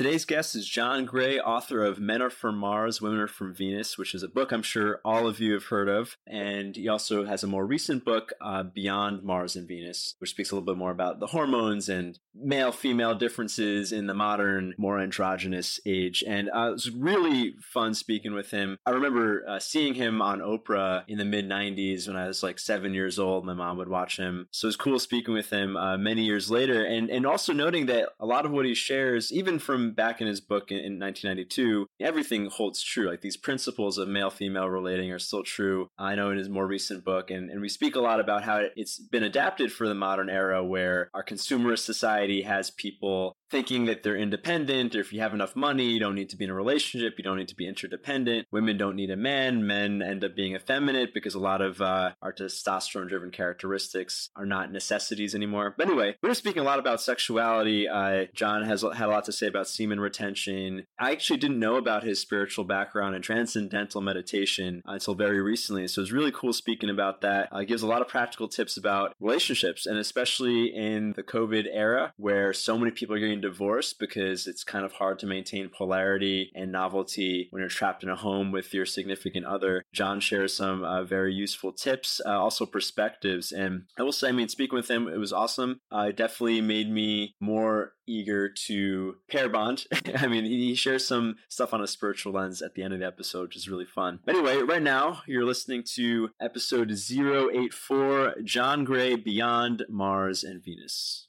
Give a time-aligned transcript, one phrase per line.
[0.00, 3.98] Today's guest is John Gray, author of Men Are From Mars, Women Are From Venus,
[3.98, 6.16] which is a book I'm sure all of you have heard of.
[6.26, 10.50] And he also has a more recent book, uh, Beyond Mars and Venus, which speaks
[10.50, 14.98] a little bit more about the hormones and male female differences in the modern, more
[14.98, 16.24] androgynous age.
[16.26, 18.78] And uh, it was really fun speaking with him.
[18.86, 22.58] I remember uh, seeing him on Oprah in the mid 90s when I was like
[22.58, 23.44] seven years old.
[23.44, 24.48] My mom would watch him.
[24.50, 26.82] So it was cool speaking with him uh, many years later.
[26.86, 30.26] And, and also noting that a lot of what he shares, even from back in
[30.26, 33.08] his book in, in 1992, everything holds true.
[33.08, 35.88] Like these principles of male female relating are still true.
[35.98, 37.30] I know in his more recent book.
[37.30, 40.64] And, and we speak a lot about how it's been adapted for the modern era
[40.64, 45.56] where our consumerist society has people thinking that they're independent or if you have enough
[45.56, 48.46] money, you don't need to be in a relationship, you don't need to be interdependent.
[48.50, 49.66] Women don't need a man.
[49.66, 54.46] Men end up being effeminate because a lot of uh, our testosterone driven characteristics are
[54.46, 55.74] not necessities anymore.
[55.76, 57.88] But anyway, we're speaking a lot about sexuality.
[57.88, 60.86] Uh, John has had a lot to say about semen retention.
[60.98, 65.88] I actually didn't know about his spiritual background and transcendental meditation until very recently.
[65.88, 67.48] So it's really cool speaking about that.
[67.50, 72.12] Uh, gives a lot of practical tips about relationships and especially in the COVID era
[72.16, 76.50] where so many people are getting divorce because it's kind of hard to maintain polarity
[76.54, 79.84] and novelty when you're trapped in a home with your significant other.
[79.92, 83.52] John shares some uh, very useful tips, uh, also perspectives.
[83.52, 85.80] And I will say, I mean, speaking with him, it was awesome.
[85.90, 89.86] Uh, it definitely made me more eager to pair bond.
[90.16, 93.06] I mean, he shares some stuff on a spiritual lens at the end of the
[93.06, 94.20] episode, which is really fun.
[94.28, 101.28] Anyway, right now you're listening to episode 084 John Gray Beyond Mars and Venus.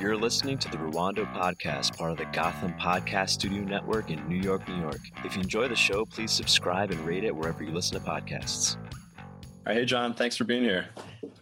[0.00, 4.38] You're listening to the Ruwando Podcast, part of the Gotham Podcast Studio Network in New
[4.38, 5.00] York, New York.
[5.24, 8.76] If you enjoy the show, please subscribe and rate it wherever you listen to podcasts.
[9.18, 9.24] All
[9.66, 10.88] right, hey John, thanks for being here.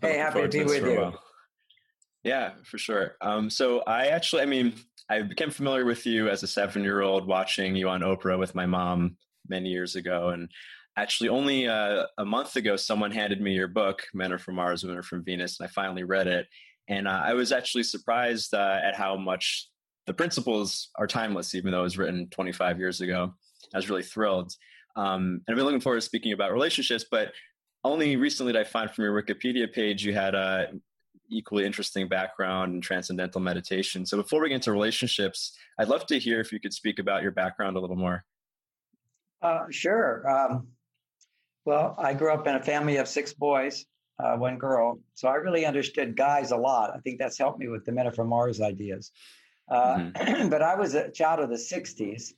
[0.02, 1.12] Hey, happy to be with you.
[2.22, 3.16] Yeah, for sure.
[3.22, 4.74] Um, so I actually, I mean,
[5.08, 9.16] I became familiar with you as a seven-year-old watching you on Oprah with my mom
[9.48, 10.50] many years ago, and
[10.96, 14.82] actually only uh, a month ago, someone handed me your book, "Men Are From Mars,
[14.82, 16.46] Women Are From Venus," and I finally read it.
[16.90, 19.68] And uh, I was actually surprised uh, at how much
[20.06, 23.32] the principles are timeless, even though it was written 25 years ago.
[23.72, 24.52] I was really thrilled.
[24.96, 27.32] Um, and I've been looking forward to speaking about relationships, but
[27.84, 30.72] only recently did I find from your Wikipedia page you had a
[31.30, 34.04] equally interesting background in transcendental meditation.
[34.04, 37.22] So before we get into relationships, I'd love to hear if you could speak about
[37.22, 38.24] your background a little more.
[39.40, 40.28] Uh, sure.
[40.28, 40.66] Um,
[41.64, 43.86] well, I grew up in a family of six boys
[44.22, 44.98] uh, one girl.
[45.14, 46.92] So I really understood guys a lot.
[46.94, 49.12] I think that's helped me with the Men From Mars ideas.
[49.70, 50.48] Uh, mm-hmm.
[50.50, 52.32] but I was a child of the 60s.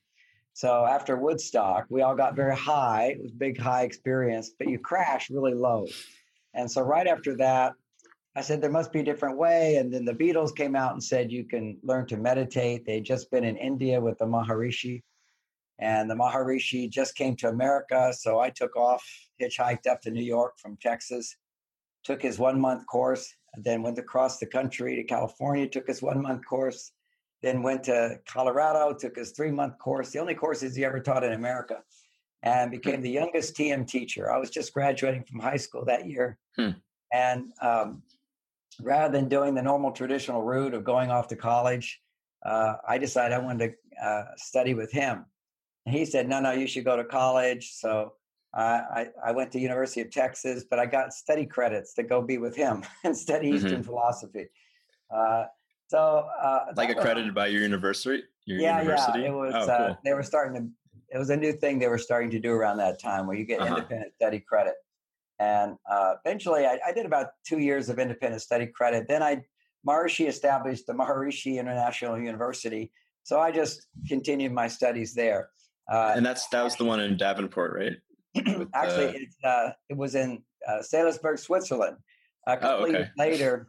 [0.54, 3.14] So after Woodstock, we all got very high.
[3.16, 5.86] It was big high experience, but you crash really low.
[6.54, 7.72] And so right after that,
[8.36, 9.76] I said there must be a different way.
[9.76, 12.84] And then the Beatles came out and said you can learn to meditate.
[12.84, 15.02] They'd just been in India with the Maharishi.
[15.78, 18.12] And the Maharishi just came to America.
[18.12, 19.04] So I took off,
[19.40, 21.36] hitchhiked up to New York from Texas,
[22.04, 26.22] took his one month course, then went across the country to California, took his one
[26.22, 26.92] month course,
[27.42, 31.24] then went to Colorado, took his three month course, the only courses he ever taught
[31.24, 31.82] in America,
[32.42, 34.32] and became the youngest TM teacher.
[34.32, 36.38] I was just graduating from high school that year.
[36.56, 36.70] Hmm.
[37.12, 38.02] And um,
[38.80, 42.00] rather than doing the normal traditional route of going off to college,
[42.44, 45.26] uh, I decided I wanted to uh, study with him.
[45.84, 47.72] And he said, no, no, you should go to college.
[47.74, 48.14] So
[48.60, 52.38] I, I went to University of Texas, but I got study credits to go be
[52.38, 53.66] with him and study mm-hmm.
[53.66, 54.48] Eastern philosophy.
[55.10, 55.44] Uh,
[55.88, 58.22] so, uh, like accredited was, by your university.
[58.46, 59.20] Your yeah, university?
[59.20, 59.28] yeah.
[59.28, 59.52] It was.
[59.54, 59.98] Oh, uh, cool.
[60.04, 60.68] they were starting to.
[61.14, 63.44] It was a new thing they were starting to do around that time, where you
[63.44, 63.76] get uh-huh.
[63.76, 64.74] independent study credit.
[65.38, 69.06] And uh, eventually, I, I, did about two years of independent study credit.
[69.08, 69.44] Then I
[69.86, 72.90] Maharishi established the Maharishi International University,
[73.22, 75.50] so I just continued my studies there.
[75.92, 77.96] Uh, and that's that was the one in Davenport, right?
[78.74, 81.96] Actually, uh, uh, it was in uh, Seelisberg, Switzerland.
[82.46, 82.92] A couple oh, okay.
[82.92, 83.68] years later,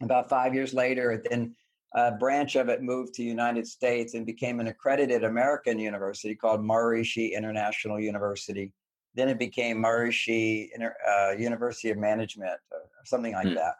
[0.00, 1.54] about five years later, then
[1.94, 6.60] a branch of it moved to United States and became an accredited American university called
[6.60, 8.72] Maharishi International University.
[9.14, 13.54] Then it became Maharishi Inter- uh, University of Management or something like hmm.
[13.54, 13.74] that.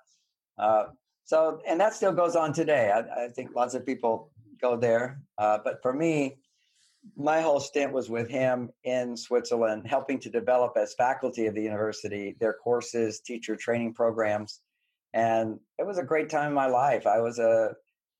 [0.58, 0.84] Uh,
[1.24, 2.90] so, and that still goes on today.
[2.90, 4.30] I, I think lots of people
[4.60, 5.20] go there.
[5.36, 6.38] Uh, but for me,
[7.16, 11.62] my whole stint was with him in Switzerland, helping to develop as faculty of the
[11.62, 14.60] university their courses, teacher training programs.
[15.12, 17.06] And it was a great time in my life.
[17.06, 17.74] I was a,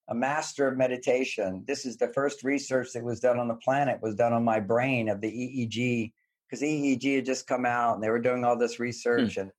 [0.09, 1.65] a master of meditation.
[1.67, 4.61] This is the first research that was done on the planet, was done on my
[4.61, 6.13] brain of the EEG,
[6.49, 9.35] because EEG had just come out and they were doing all this research.
[9.35, 9.41] Hmm.
[9.41, 9.51] And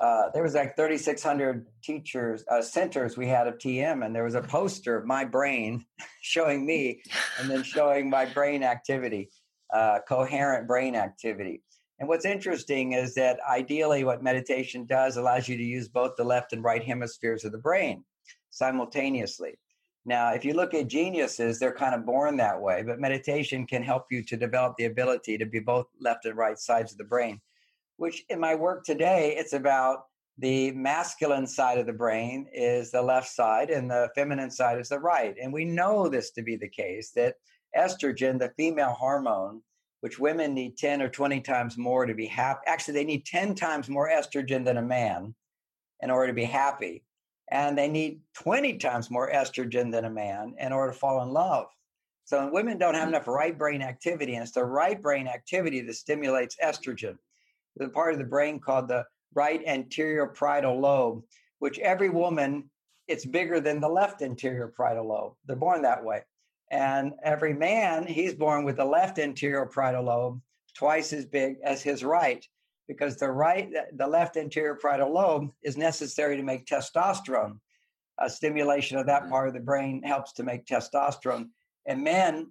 [0.00, 4.34] uh, there was like 3,600 teachers, uh, centers we had of TM, and there was
[4.34, 5.84] a poster of my brain
[6.22, 7.02] showing me
[7.38, 9.28] and then showing my brain activity,
[9.74, 11.62] uh, coherent brain activity.
[11.98, 16.24] And what's interesting is that ideally, what meditation does allows you to use both the
[16.24, 18.04] left and right hemispheres of the brain
[18.48, 19.58] simultaneously.
[20.06, 23.82] Now, if you look at geniuses, they're kind of born that way, but meditation can
[23.82, 27.04] help you to develop the ability to be both left and right sides of the
[27.04, 27.38] brain,
[28.00, 30.04] which in my work today, it's about
[30.38, 34.88] the masculine side of the brain is the left side and the feminine side is
[34.88, 35.34] the right.
[35.40, 37.34] And we know this to be the case that
[37.76, 39.60] estrogen, the female hormone,
[40.00, 42.60] which women need 10 or 20 times more to be happy.
[42.66, 45.34] Actually, they need 10 times more estrogen than a man
[46.00, 47.04] in order to be happy
[47.50, 51.30] and they need 20 times more estrogen than a man in order to fall in
[51.30, 51.66] love.
[52.24, 53.08] So women don't have mm.
[53.08, 57.18] enough right brain activity, and it's the right brain activity that stimulates estrogen.
[57.80, 59.04] The part of the brain called the
[59.34, 61.22] right anterior parietal lobe,
[61.58, 62.70] which every woman,
[63.08, 65.32] it's bigger than the left anterior parietal lobe.
[65.46, 66.22] They're born that way.
[66.70, 70.40] And every man, he's born with the left anterior parietal lobe
[70.76, 72.46] twice as big as his right
[72.86, 77.58] because the right, the left anterior parietal lobe is necessary to make testosterone.
[78.18, 79.30] A stimulation of that mm-hmm.
[79.30, 81.48] part of the brain helps to make testosterone.
[81.86, 82.50] And men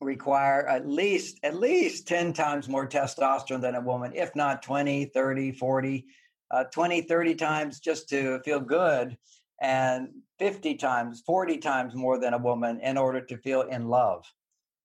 [0.00, 5.06] require at least at least 10 times more testosterone than a woman if not 20
[5.06, 6.06] 30 40
[6.50, 9.16] uh, 20 30 times just to feel good
[9.60, 10.08] and
[10.38, 14.24] 50 times 40 times more than a woman in order to feel in love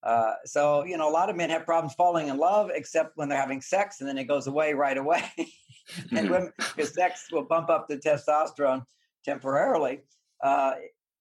[0.06, 3.28] uh, so, you know, a lot of men have problems falling in love, except when
[3.28, 5.24] they're having sex, and then it goes away right away.
[6.12, 8.84] and women, because sex will bump up the testosterone
[9.26, 10.02] temporarily.
[10.44, 10.74] Uh,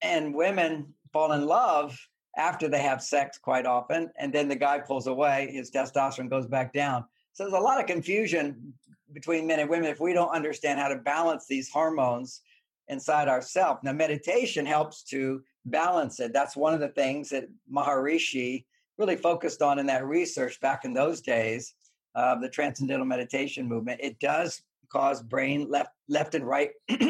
[0.03, 1.97] and women fall in love
[2.37, 6.47] after they have sex quite often, and then the guy pulls away, his testosterone goes
[6.47, 7.05] back down.
[7.33, 8.73] So there's a lot of confusion
[9.13, 12.41] between men and women if we don't understand how to balance these hormones
[12.87, 13.81] inside ourselves.
[13.83, 16.33] Now, meditation helps to balance it.
[16.33, 18.65] That's one of the things that Maharishi
[18.97, 21.73] really focused on in that research back in those days
[22.15, 26.71] of the transcendental meditation movement, it does cause brain left left and right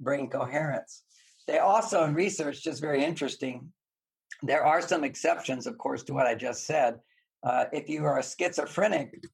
[0.00, 1.02] brain coherence.
[1.46, 3.70] They also in research, just very interesting,
[4.42, 6.98] there are some exceptions, of course, to what I just said.
[7.42, 9.24] Uh, if you are a schizophrenic,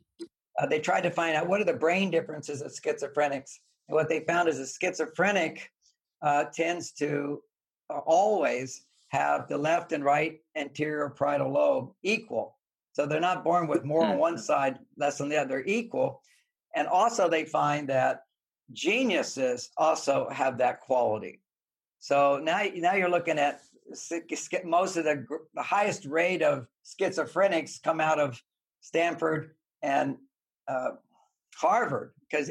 [0.59, 3.59] uh, they tried to find out what are the brain differences of schizophrenics.
[3.89, 5.71] And what they found is a schizophrenic
[6.23, 7.43] uh, tends to
[7.91, 12.57] uh, always have the left and right anterior parietal lobe equal.
[12.93, 16.21] So they're not born with more on one side, less on the other, they're equal.
[16.75, 18.25] And also, they find that
[18.73, 21.41] geniuses also have that quality.
[22.01, 23.63] So now, now you're looking at
[24.65, 25.25] most of the,
[25.55, 28.43] the highest rate of schizophrenics come out of
[28.81, 30.17] Stanford and
[30.69, 30.91] uh,
[31.57, 32.51] Harvard because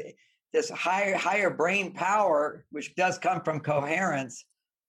[0.52, 4.44] this higher higher brain power, which does come from coherence,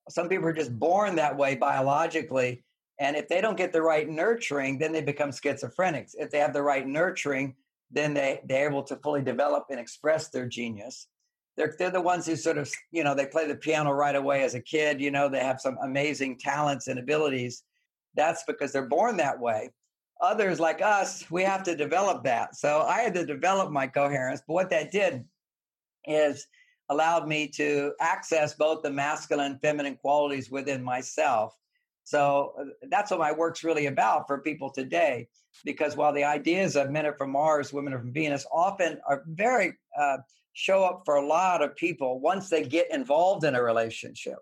[0.10, 2.63] some people are just born that way biologically.
[3.00, 6.16] And if they don't get the right nurturing, then they become schizophrenics.
[6.18, 7.56] If they have the right nurturing,
[7.92, 11.07] then they, they're able to fully develop and express their genius.
[11.60, 14.44] They're, they're the ones who sort of, you know, they play the piano right away
[14.44, 17.64] as a kid, you know, they have some amazing talents and abilities.
[18.16, 19.70] That's because they're born that way.
[20.22, 22.56] Others like us, we have to develop that.
[22.56, 24.42] So I had to develop my coherence.
[24.48, 25.26] But what that did
[26.06, 26.48] is
[26.88, 31.58] allowed me to access both the masculine and feminine qualities within myself.
[32.10, 35.28] So uh, that's what my work's really about for people today.
[35.64, 39.24] Because while the ideas of men are from Mars, women are from Venus often are
[39.28, 40.18] very uh,
[40.54, 44.40] show up for a lot of people once they get involved in a relationship.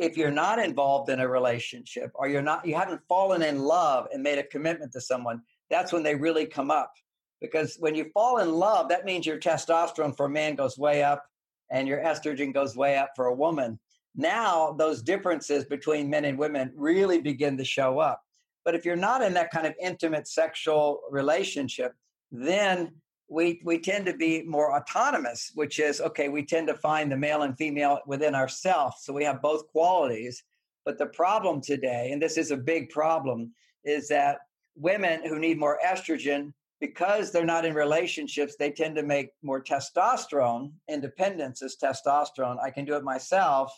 [0.00, 4.08] If you're not involved in a relationship or you're not, you haven't fallen in love
[4.12, 6.92] and made a commitment to someone, that's when they really come up.
[7.40, 11.04] Because when you fall in love, that means your testosterone for a man goes way
[11.04, 11.24] up
[11.70, 13.78] and your estrogen goes way up for a woman.
[14.18, 18.20] Now, those differences between men and women really begin to show up.
[18.64, 21.94] But if you're not in that kind of intimate sexual relationship,
[22.32, 22.90] then
[23.28, 27.16] we, we tend to be more autonomous, which is okay, we tend to find the
[27.16, 28.96] male and female within ourselves.
[29.02, 30.42] So we have both qualities.
[30.84, 33.52] But the problem today, and this is a big problem,
[33.84, 34.38] is that
[34.74, 39.62] women who need more estrogen because they're not in relationships, they tend to make more
[39.62, 40.72] testosterone.
[40.88, 42.56] Independence is testosterone.
[42.60, 43.72] I can do it myself.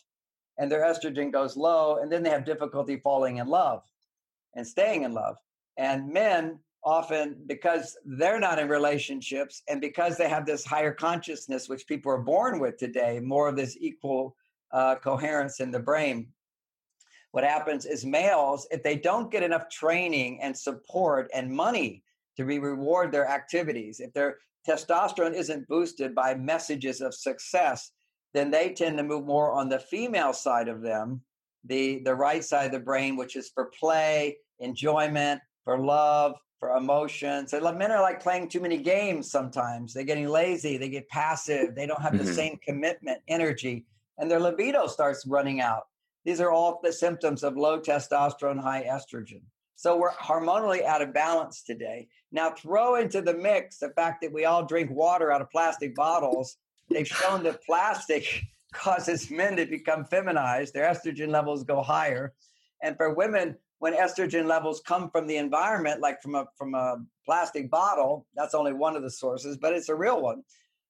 [0.60, 1.96] And their estrogen goes low.
[1.96, 3.82] And then they have difficulty falling in love
[4.54, 5.36] and staying in love.
[5.76, 11.68] And men often, because they're not in relationships and because they have this higher consciousness,
[11.68, 14.36] which people are born with today, more of this equal
[14.72, 16.28] uh, coherence in the brain.
[17.32, 22.02] What happens is males, if they don't get enough training and support and money
[22.36, 24.00] to re- reward their activities.
[24.00, 24.38] If their
[24.68, 27.92] testosterone isn't boosted by messages of success,
[28.34, 31.22] then they tend to move more on the female side of them
[31.64, 36.76] the the right side of the brain, which is for play, enjoyment, for love, for
[36.76, 37.52] emotions.
[37.52, 39.92] And men are like playing too many games sometimes.
[39.92, 42.24] They're getting lazy, they get passive, they don't have mm-hmm.
[42.24, 43.84] the same commitment, energy,
[44.18, 45.84] and their libido starts running out.
[46.24, 49.42] These are all the symptoms of low testosterone, high estrogen.
[49.76, 52.06] So we're hormonally out of balance today.
[52.30, 55.94] Now, throw into the mix the fact that we all drink water out of plastic
[55.94, 56.58] bottles.
[56.90, 62.34] They've shown that plastic causes men to become feminized, their estrogen levels go higher.
[62.82, 66.98] And for women, when estrogen levels come from the environment, like from a from a
[67.24, 70.42] plastic bottle, that's only one of the sources, but it's a real one.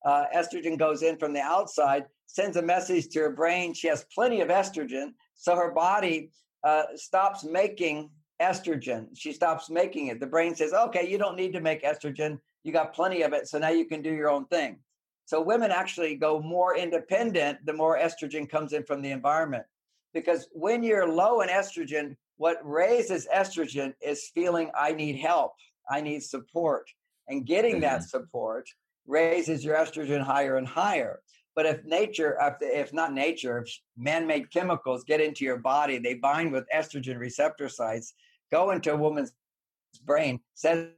[0.04, 3.74] Uh, estrogen goes in from the outside, sends a message to her brain.
[3.74, 6.30] She has plenty of estrogen, so her body
[6.64, 9.08] uh, stops making estrogen.
[9.14, 10.18] She stops making it.
[10.18, 12.38] The brain says, "Okay, you don't need to make estrogen.
[12.64, 14.78] You got plenty of it, so now you can do your own thing."
[15.30, 19.62] So women actually go more independent the more estrogen comes in from the environment.
[20.12, 25.52] Because when you're low in estrogen, what raises estrogen is feeling I need help,
[25.88, 26.90] I need support.
[27.28, 27.82] And getting mm-hmm.
[27.82, 28.66] that support
[29.06, 31.20] raises your estrogen higher and higher.
[31.54, 36.14] But if nature, if not nature, if man made chemicals get into your body, they
[36.14, 38.14] bind with estrogen receptor sites,
[38.50, 39.32] go into a woman's
[40.04, 40.88] brain, says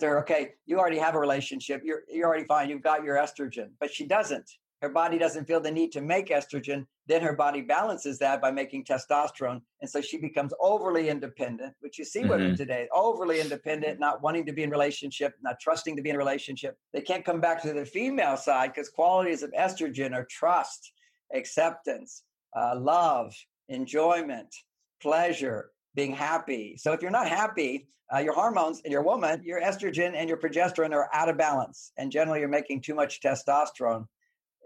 [0.00, 1.82] her, okay, you already have a relationship.
[1.84, 2.68] You're you're already fine.
[2.68, 4.50] You've got your estrogen, but she doesn't.
[4.82, 6.86] Her body doesn't feel the need to make estrogen.
[7.06, 11.74] Then her body balances that by making testosterone, and so she becomes overly independent.
[11.80, 12.30] Which you see mm-hmm.
[12.30, 16.16] women today, overly independent, not wanting to be in relationship, not trusting to be in
[16.16, 16.76] relationship.
[16.94, 20.92] They can't come back to the female side because qualities of estrogen are trust,
[21.34, 22.22] acceptance,
[22.56, 23.34] uh, love,
[23.68, 24.54] enjoyment,
[25.02, 26.76] pleasure, being happy.
[26.78, 30.38] So if you're not happy, uh, your hormones and your woman, your estrogen and your
[30.38, 34.06] progesterone are out of balance, and generally you're making too much testosterone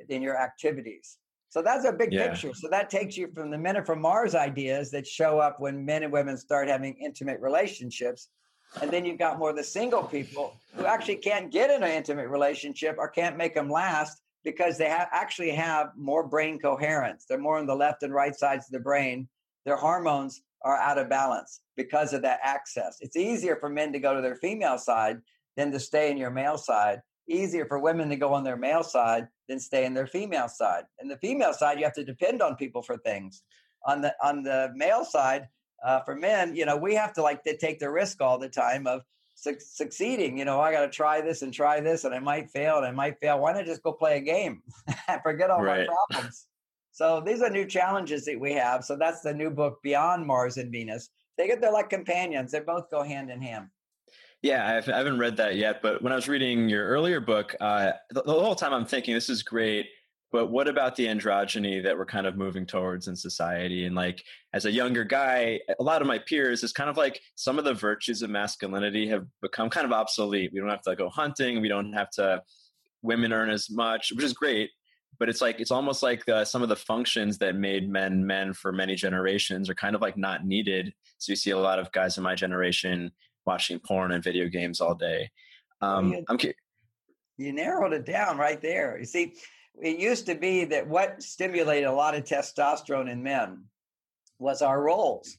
[0.09, 1.19] in your activities.
[1.51, 2.29] So that's a big yeah.
[2.29, 2.53] picture.
[2.53, 5.85] So that takes you from the men are from Mars ideas that show up when
[5.85, 8.29] men and women start having intimate relationships.
[8.83, 11.91] And then you've got more of the single people who actually can't get in an
[11.91, 17.25] intimate relationship or can't make them last because they ha- actually have more brain coherence.
[17.29, 19.29] They're more on the left and right sides of the brain.
[19.65, 22.97] Their hormones are out of balance because of that access.
[23.01, 25.21] It's easier for men to go to their female side
[25.57, 27.01] than to stay in your male side.
[27.29, 30.85] Easier for women to go on their male side than stay in their female side.
[30.99, 33.43] And the female side, you have to depend on people for things.
[33.87, 35.49] On the on the male side,
[35.85, 38.49] uh, for men, you know, we have to like to take the risk all the
[38.49, 39.03] time of
[39.35, 40.39] su- succeeding.
[40.39, 42.87] You know, I got to try this and try this, and I might fail, and
[42.87, 43.39] I might fail.
[43.39, 44.63] Why not just go play a game
[45.09, 45.87] and forget all right.
[45.87, 46.47] my problems?
[46.95, 48.85] So these are new challenges that we have.
[48.85, 51.11] So that's the new book, Beyond Mars and Venus.
[51.37, 52.53] They get they're like companions.
[52.53, 53.67] They both go hand in hand.
[54.43, 57.57] Yeah, I've, I haven't read that yet, but when I was reading your earlier book,
[57.61, 59.87] uh, the, the whole time I'm thinking this is great,
[60.31, 63.87] but what about the androgyny that we're kind of moving towards in society?
[63.87, 64.23] And like
[64.53, 67.65] as a younger guy, a lot of my peers is kind of like some of
[67.65, 70.53] the virtues of masculinity have become kind of obsolete.
[70.55, 71.61] We don't have to go hunting.
[71.61, 72.41] We don't have to.
[73.03, 74.71] Women earn as much, which is great
[75.19, 78.53] but it's like it's almost like uh, some of the functions that made men men
[78.53, 80.93] for many generations are kind of like not needed.
[81.19, 83.11] So you see a lot of guys in my generation
[83.47, 85.31] watching porn and video games all day.
[85.81, 86.59] Um, you, i'm curious
[87.37, 88.99] you narrowed it down right there.
[88.99, 89.35] You see
[89.83, 93.65] it used to be that what stimulated a lot of testosterone in men
[94.39, 95.37] was our roles.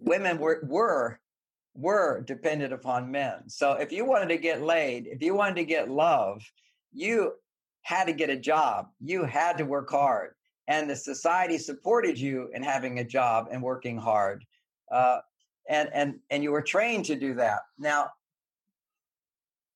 [0.00, 1.20] Women were were
[1.74, 3.48] were dependent upon men.
[3.48, 6.42] So if you wanted to get laid if you wanted to get love
[6.92, 7.32] you
[7.86, 8.88] had to get a job.
[9.00, 10.34] You had to work hard.
[10.66, 14.44] And the society supported you in having a job and working hard.
[14.90, 15.18] Uh,
[15.68, 17.60] and, and, and you were trained to do that.
[17.78, 18.10] Now,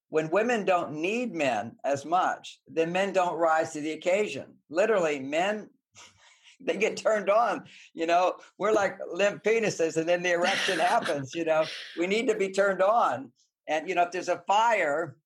[0.08, 4.56] when women don't need men as much, then men don't rise to the occasion.
[4.70, 5.70] Literally, men
[6.60, 7.62] they get turned on.
[7.94, 11.32] You know, we're like limp penises, and then the erection happens.
[11.32, 11.64] You know,
[11.96, 13.30] we need to be turned on.
[13.68, 15.16] And you know, if there's a fire,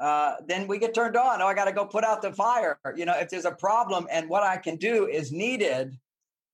[0.00, 1.42] uh, then we get turned on.
[1.42, 2.78] Oh, I got to go put out the fire.
[2.96, 5.96] You know, if there's a problem and what I can do is needed,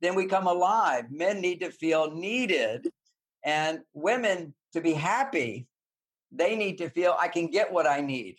[0.03, 1.11] then we come alive.
[1.11, 2.93] Men need to feel needed,
[3.45, 5.67] and women to be happy,
[6.33, 8.37] they need to feel I can get what I need,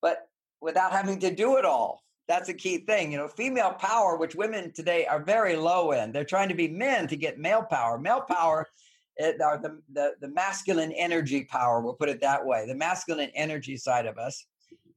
[0.00, 0.28] but
[0.60, 2.02] without having to do it all.
[2.28, 3.12] That's a key thing.
[3.12, 6.68] You know, female power, which women today are very low in, they're trying to be
[6.68, 7.98] men to get male power.
[7.98, 8.66] Male power
[9.16, 13.30] it, or the, the, the masculine energy power, we'll put it that way, the masculine
[13.34, 14.46] energy side of us,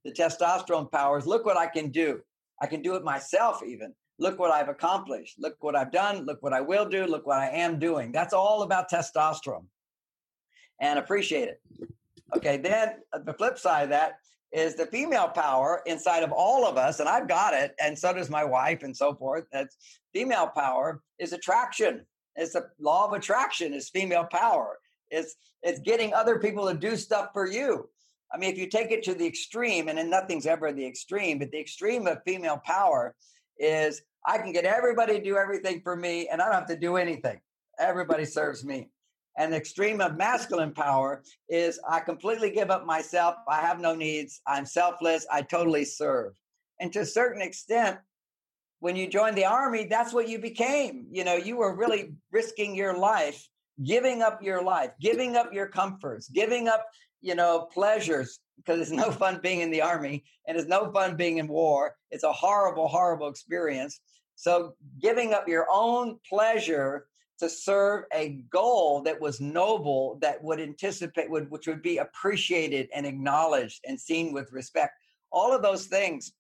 [0.04, 1.26] the testosterone powers.
[1.26, 2.22] Look what I can do.
[2.62, 3.94] I can do it myself, even.
[4.18, 5.36] Look what I've accomplished.
[5.40, 6.26] Look what I've done.
[6.26, 7.06] Look what I will do.
[7.06, 8.12] Look what I am doing.
[8.12, 9.66] That's all about testosterone
[10.80, 11.62] and appreciate it.
[12.36, 14.14] Okay, then uh, the flip side of that
[14.52, 18.14] is the female power inside of all of us, and I've got it, and so
[18.14, 19.46] does my wife, and so forth.
[19.52, 19.76] That's
[20.14, 22.06] female power is attraction.
[22.36, 24.80] It's the law of attraction It's female power.
[25.10, 27.90] It's it's getting other people to do stuff for you.
[28.34, 31.40] I mean, if you take it to the extreme, and then nothing's ever the extreme,
[31.40, 33.16] but the extreme of female power
[33.58, 36.78] is I can get everybody to do everything for me, and I don't have to
[36.78, 37.40] do anything.
[37.80, 38.90] Everybody serves me.
[39.38, 43.36] And the extreme of masculine power is I completely give up myself.
[43.50, 44.42] I have no needs.
[44.48, 45.28] I'm selfless.
[45.32, 46.34] I totally serve.
[46.80, 48.00] And to a certain extent,
[48.86, 51.08] when you joined the army, that's what you became.
[51.10, 53.50] You know, you were really risking your life,
[53.84, 56.86] giving up your life, giving up your comforts, giving up,
[57.20, 61.16] you know, pleasures because it's no fun being in the army and it's no fun
[61.16, 61.96] being in war.
[62.12, 64.02] It's a horrible, horrible experience.
[64.36, 67.08] So giving up your own pleasure
[67.40, 72.90] to serve a goal that was noble, that would anticipate, would, which would be appreciated
[72.94, 74.94] and acknowledged and seen with respect.
[75.32, 76.34] All of those things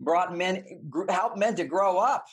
[0.00, 0.64] brought men,
[1.08, 2.26] helped men to grow up.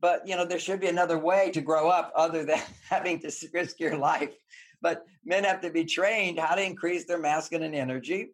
[0.00, 3.32] But you know, there should be another way to grow up other than having to
[3.52, 4.34] risk your life.
[4.82, 8.30] But men have to be trained how to increase their masculine energy,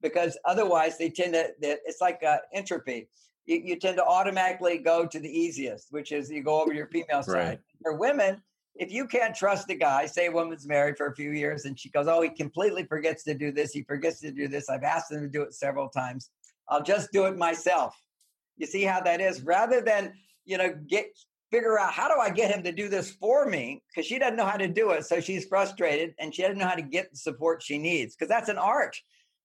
[0.00, 1.52] because otherwise they tend to.
[1.60, 3.08] It's like uh, entropy.
[3.44, 6.86] You, you, tend to automatically go to the easiest, which is you go over your
[6.86, 7.34] female side.
[7.34, 7.60] Right.
[7.82, 8.40] For women,
[8.76, 11.78] if you can't trust a guy, say a woman's married for a few years and
[11.78, 14.68] she goes, Oh, he completely forgets to do this, he forgets to do this.
[14.68, 16.30] I've asked him to do it several times.
[16.68, 18.00] I'll just do it myself.
[18.56, 19.42] You see how that is?
[19.42, 20.12] Rather than,
[20.44, 21.06] you know, get
[21.52, 23.82] figure out how do I get him to do this for me?
[23.88, 25.04] Because she doesn't know how to do it.
[25.04, 28.16] So she's frustrated and she doesn't know how to get the support she needs.
[28.16, 28.96] Because that's an art.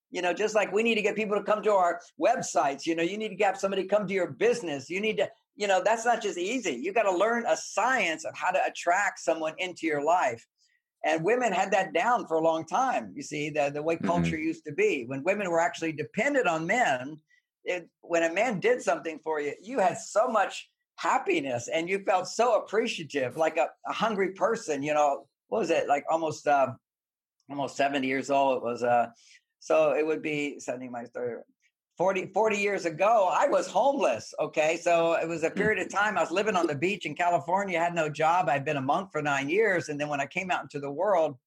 [0.09, 2.95] You know, just like we need to get people to come to our websites, you
[2.95, 4.89] know, you need to have somebody come to your business.
[4.89, 6.79] You need to, you know, that's not just easy.
[6.81, 10.47] You got to learn a science of how to attract someone into your life.
[11.03, 13.11] And women had that down for a long time.
[13.15, 14.07] You see, the, the way mm-hmm.
[14.07, 14.47] culture mm-hmm.
[14.47, 15.03] used to be.
[15.05, 17.17] When women were actually dependent on men,
[17.67, 21.99] it, when a man did something for you, you had so much happiness and you
[21.99, 24.81] felt so appreciative, like a, a hungry person.
[24.81, 25.87] You know, what was it?
[25.87, 26.73] Like almost uh,
[27.49, 28.57] almost seventy years old.
[28.57, 29.07] It was uh,
[29.59, 31.35] so it would be sending my story.
[31.97, 34.31] 40, 40 years ago, I was homeless.
[34.39, 34.77] Okay.
[34.77, 35.57] So it was a hmm.
[35.57, 38.49] period of time I was living on the beach in California, had no job.
[38.49, 39.89] I'd been a monk for nine years.
[39.89, 41.37] And then when I came out into the world,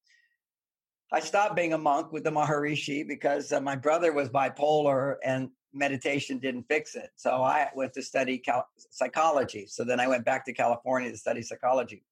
[1.12, 5.50] I stopped being a monk with the Maharishi because uh, my brother was bipolar and
[5.72, 7.10] meditation didn't fix it.
[7.16, 9.66] So I went to study cal- psychology.
[9.66, 12.02] So then I went back to California to study psychology.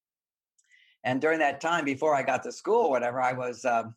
[1.05, 3.95] And during that time, before I got to school, whatever, I was um,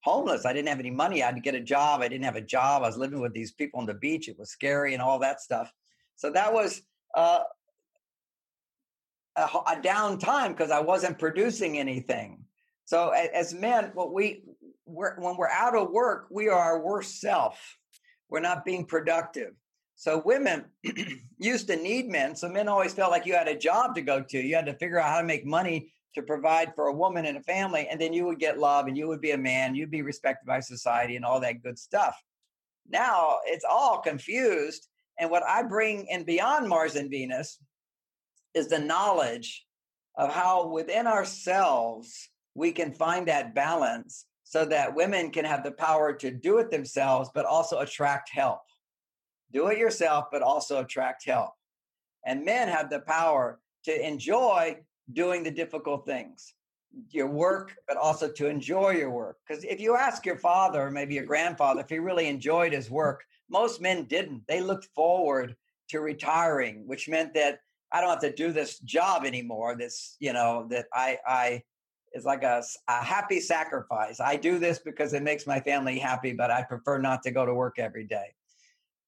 [0.00, 0.46] homeless.
[0.46, 1.22] I didn't have any money.
[1.22, 2.00] I had to get a job.
[2.00, 2.82] I didn't have a job.
[2.82, 4.28] I was living with these people on the beach.
[4.28, 5.72] It was scary and all that stuff.
[6.16, 6.82] So that was
[7.14, 7.40] uh,
[9.36, 12.44] a, a down time because I wasn't producing anything.
[12.84, 14.44] So as men, what we
[14.86, 17.76] we're, when we're out of work, we are our worst self
[18.28, 19.54] we're not being productive.
[19.94, 20.66] So women
[21.38, 22.36] used to need men.
[22.36, 24.38] So men always felt like you had a job to go to.
[24.38, 27.36] You had to figure out how to make money to provide for a woman and
[27.36, 29.90] a family, and then you would get love and you would be a man, you'd
[29.90, 32.16] be respected by society and all that good stuff.
[32.88, 34.88] Now it's all confused.
[35.18, 37.58] And what I bring in beyond Mars and Venus
[38.54, 39.66] is the knowledge
[40.16, 45.72] of how within ourselves we can find that balance so that women can have the
[45.72, 48.60] power to do it themselves, but also attract help.
[49.52, 51.50] Do it yourself, but also attract help.
[52.24, 54.76] And men have the power to enjoy
[55.12, 56.54] doing the difficult things,
[57.10, 59.38] your work, but also to enjoy your work.
[59.46, 62.88] Because if you ask your father, or maybe your grandfather, if he really enjoyed his
[62.88, 64.46] work, most men didn't.
[64.46, 65.56] They looked forward
[65.88, 67.58] to retiring, which meant that
[67.90, 69.74] I don't have to do this job anymore.
[69.74, 71.62] This, you know, that I I
[72.12, 74.20] is like a, a happy sacrifice.
[74.20, 77.44] I do this because it makes my family happy, but I prefer not to go
[77.44, 78.34] to work every day.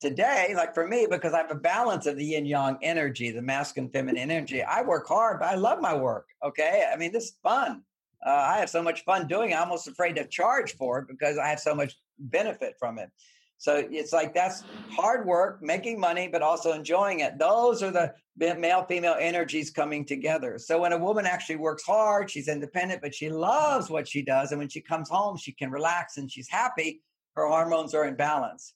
[0.01, 3.43] Today, like for me, because I have a balance of the yin yang energy, the
[3.43, 6.27] masculine feminine energy, I work hard, but I love my work.
[6.45, 6.85] Okay.
[6.93, 7.83] I mean, this is fun.
[8.25, 9.55] Uh, I have so much fun doing it.
[9.55, 13.11] I'm almost afraid to charge for it because I have so much benefit from it.
[13.59, 17.39] So it's like that's hard work, making money, but also enjoying it.
[17.39, 18.15] Those are the
[18.55, 20.59] male female energies coming together.
[20.59, 24.53] So when a woman actually works hard, she's independent, but she loves what she does.
[24.53, 27.03] And when she comes home, she can relax and she's happy.
[27.35, 28.75] Her hormones are in balance.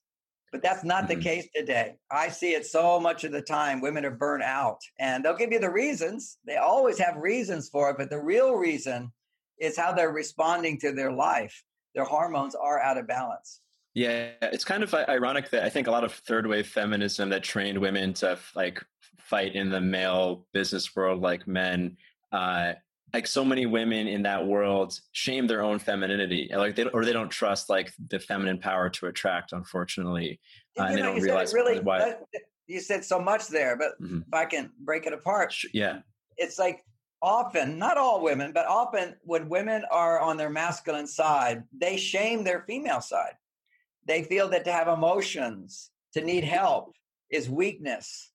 [0.50, 1.18] But that's not mm-hmm.
[1.18, 1.94] the case today.
[2.10, 3.80] I see it so much of the time.
[3.80, 6.38] Women are burnt out and they'll give you the reasons.
[6.44, 7.96] They always have reasons for it.
[7.98, 9.12] But the real reason
[9.58, 11.62] is how they're responding to their life.
[11.94, 13.60] Their hormones are out of balance.
[13.94, 17.42] Yeah, it's kind of ironic that I think a lot of third wave feminism that
[17.42, 18.82] trained women to like
[19.18, 21.96] fight in the male business world like men,
[22.32, 22.72] uh,
[23.12, 27.12] like so many women in that world shame their own femininity, like they or they
[27.12, 29.52] don't trust like the feminine power to attract.
[29.52, 30.40] Unfortunately,
[30.78, 31.98] uh, and they don't realize really why.
[31.98, 32.22] That,
[32.66, 34.20] you said so much there, but mm-hmm.
[34.26, 35.98] if I can break it apart, yeah,
[36.38, 36.82] it's like
[37.20, 42.42] often, not all women, but often when women are on their masculine side, they shame
[42.42, 43.34] their female side.
[44.06, 46.92] They feel that to have emotions, to need help,
[47.30, 48.30] is weakness.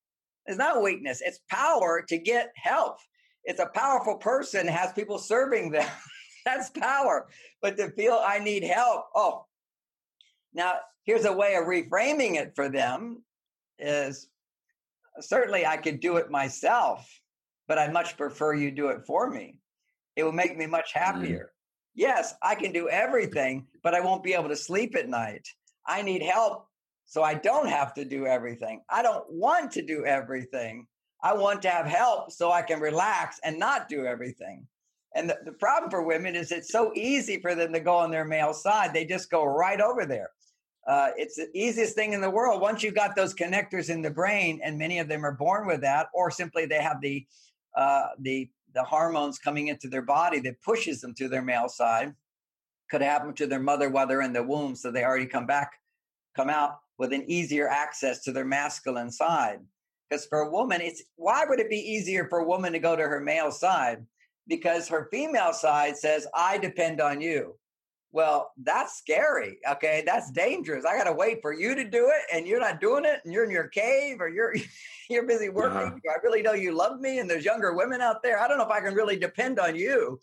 [0.46, 2.98] It's not weakness, it's power to get help.
[3.44, 5.90] It's a powerful person, has people serving them.
[6.46, 7.28] That's power.
[7.62, 9.46] But to feel I need help, oh,
[10.54, 13.24] now here's a way of reframing it for them
[13.80, 14.28] is
[15.20, 17.08] certainly I could do it myself,
[17.68, 19.60] but I much prefer you do it for me.
[20.16, 21.00] It will make me much mm.
[21.00, 21.52] happier.
[21.52, 21.58] Mm.
[21.96, 25.48] Yes, I can do everything, but I won't be able to sleep at night.
[25.88, 26.68] I need help
[27.06, 28.82] so I don't have to do everything.
[28.90, 30.88] I don't want to do everything.
[31.24, 34.68] I want to have help so I can relax and not do everything.
[35.16, 38.12] And the, the problem for women is it's so easy for them to go on
[38.12, 38.94] their male side.
[38.94, 40.30] They just go right over there.
[40.88, 42.62] Uh, it's the easiest thing in the world.
[42.62, 45.82] Once you've got those connectors in the brain, and many of them are born with
[45.82, 47.26] that, or simply they have the
[47.76, 52.14] uh, the the hormones coming into their body that pushes them to their male side.
[52.90, 55.74] Could happen to their mother while they're in the womb, so they already come back,
[56.36, 59.60] come out with an easier access to their masculine side.
[60.10, 62.96] Because for a woman, it's why would it be easier for a woman to go
[62.96, 64.06] to her male side?
[64.48, 67.58] Because her female side says, "I depend on you."
[68.12, 69.60] Well, that's scary.
[69.70, 70.86] Okay, that's dangerous.
[70.86, 73.34] I got to wait for you to do it, and you're not doing it, and
[73.34, 74.56] you're in your cave, or you're
[75.10, 75.78] you're busy working.
[75.78, 76.12] Uh-huh.
[76.16, 78.40] I really know you love me, and there's younger women out there.
[78.40, 80.20] I don't know if I can really depend on you.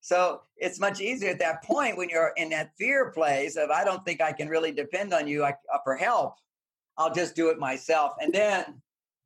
[0.00, 3.84] So it's much easier at that point when you're in that fear place of I
[3.84, 5.52] don't think I can really depend on you uh,
[5.84, 6.34] for help.
[6.96, 8.64] I'll just do it myself, and then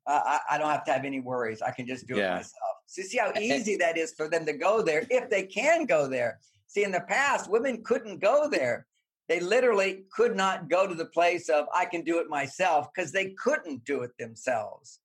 [0.07, 1.61] uh, I, I, don't have to have any worries.
[1.61, 2.33] I can just do yeah.
[2.33, 2.75] it myself.
[2.85, 6.07] So see how easy that is for them to go there if they can go
[6.07, 6.39] there.
[6.67, 8.85] See, in the past, women couldn't go there.
[9.27, 13.11] They literally could not go to the place of, I can do it myself, because
[13.11, 14.99] they couldn't do it themselves.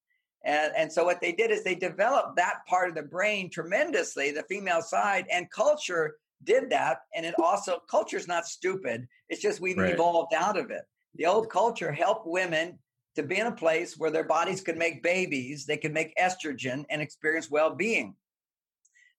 [0.45, 4.31] And, and so what they did is they developed that part of the brain tremendously,
[4.31, 7.01] the female side, and culture did that.
[7.15, 9.07] And it also, culture's not stupid.
[9.29, 9.93] It's just we've right.
[9.93, 10.83] evolved out of it.
[11.17, 12.79] The old culture helped women
[13.17, 16.85] to be in a place where their bodies could make babies, they could make estrogen
[16.89, 18.15] and experience well being.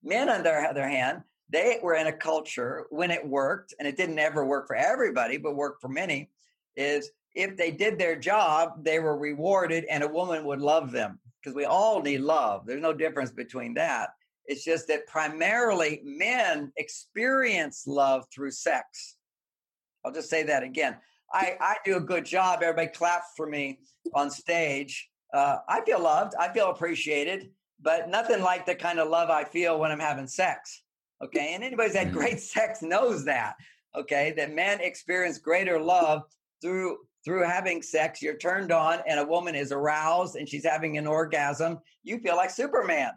[0.02, 3.98] Men, on the other hand, they were in a culture when it worked, and it
[3.98, 6.32] didn't ever work for everybody, but worked for many,
[6.76, 11.20] is if they did their job, they were rewarded and a woman would love them
[11.41, 12.65] because we all need love.
[12.65, 14.10] There's no difference between that.
[14.46, 19.15] It's just that primarily men experience love through sex.
[20.04, 20.98] I'll just say that again.
[21.32, 22.60] I, I do a good job.
[22.62, 23.80] Everybody claps for me
[24.13, 25.10] on stage.
[25.34, 26.34] Uh, I feel loved.
[26.38, 30.28] I feel appreciated, but nothing like the kind of love I feel when I'm having
[30.28, 30.84] sex.
[31.24, 31.54] Okay.
[31.54, 32.17] And anybody's had mm-hmm.
[32.17, 33.56] great sex knows that.
[33.96, 34.34] Okay.
[34.36, 36.24] That men experience greater love
[36.62, 40.98] through through having sex you're turned on and a woman is aroused and she's having
[40.98, 43.12] an orgasm you feel like superman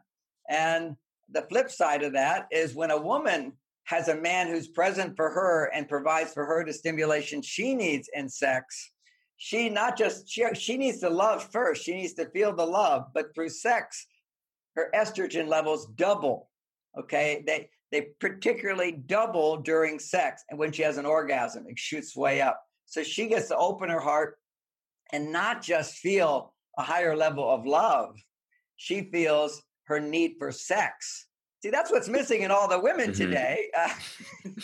[0.49, 0.97] and
[1.31, 3.53] the flip side of that is when a woman
[3.85, 8.09] has a man who's present for her and provides for her the stimulation she needs
[8.14, 8.93] in sex
[9.37, 13.07] she not just she, she needs to love first she needs to feel the love
[13.14, 14.07] but through sex
[14.77, 16.51] her estrogen levels double
[16.99, 22.17] okay they they particularly double during sex and when she has an orgasm, it shoots
[22.17, 22.61] way up.
[22.87, 24.38] So she gets to open her heart
[25.12, 28.16] and not just feel a higher level of love.
[28.77, 31.27] She feels her need for sex.
[31.62, 33.25] See, that's what's missing in all the women mm-hmm.
[33.25, 33.70] today.
[33.77, 33.88] Uh,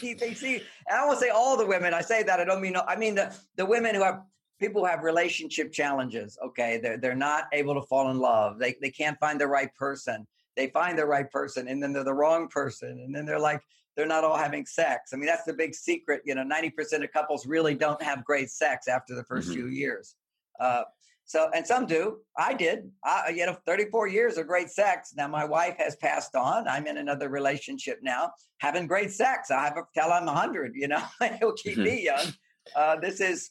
[0.03, 1.95] they see, I won't say all the women.
[1.95, 2.77] I say that I don't mean.
[2.77, 4.23] I mean the the women who have
[4.61, 6.39] people who have relationship challenges.
[6.45, 8.59] Okay, they're they're not able to fall in love.
[8.59, 12.05] They they can't find the right person they find the right person and then they're
[12.05, 13.63] the wrong person and then they're like
[13.97, 15.11] they're not all having sex.
[15.13, 18.51] I mean that's the big secret you know 90% of couples really don't have great
[18.51, 19.53] sex after the 1st mm-hmm.
[19.53, 20.15] few years.
[20.59, 20.83] Uh,
[21.25, 22.19] so and some do.
[22.37, 22.91] I did.
[23.05, 25.15] I, you know 34 years of great sex.
[25.17, 26.67] Now my wife has passed on.
[26.67, 29.51] I'm in another relationship now having great sex.
[29.51, 31.85] I have a tell i'm 100 you know it'll keep mm-hmm.
[31.85, 32.27] me young.
[32.75, 33.51] Uh, this is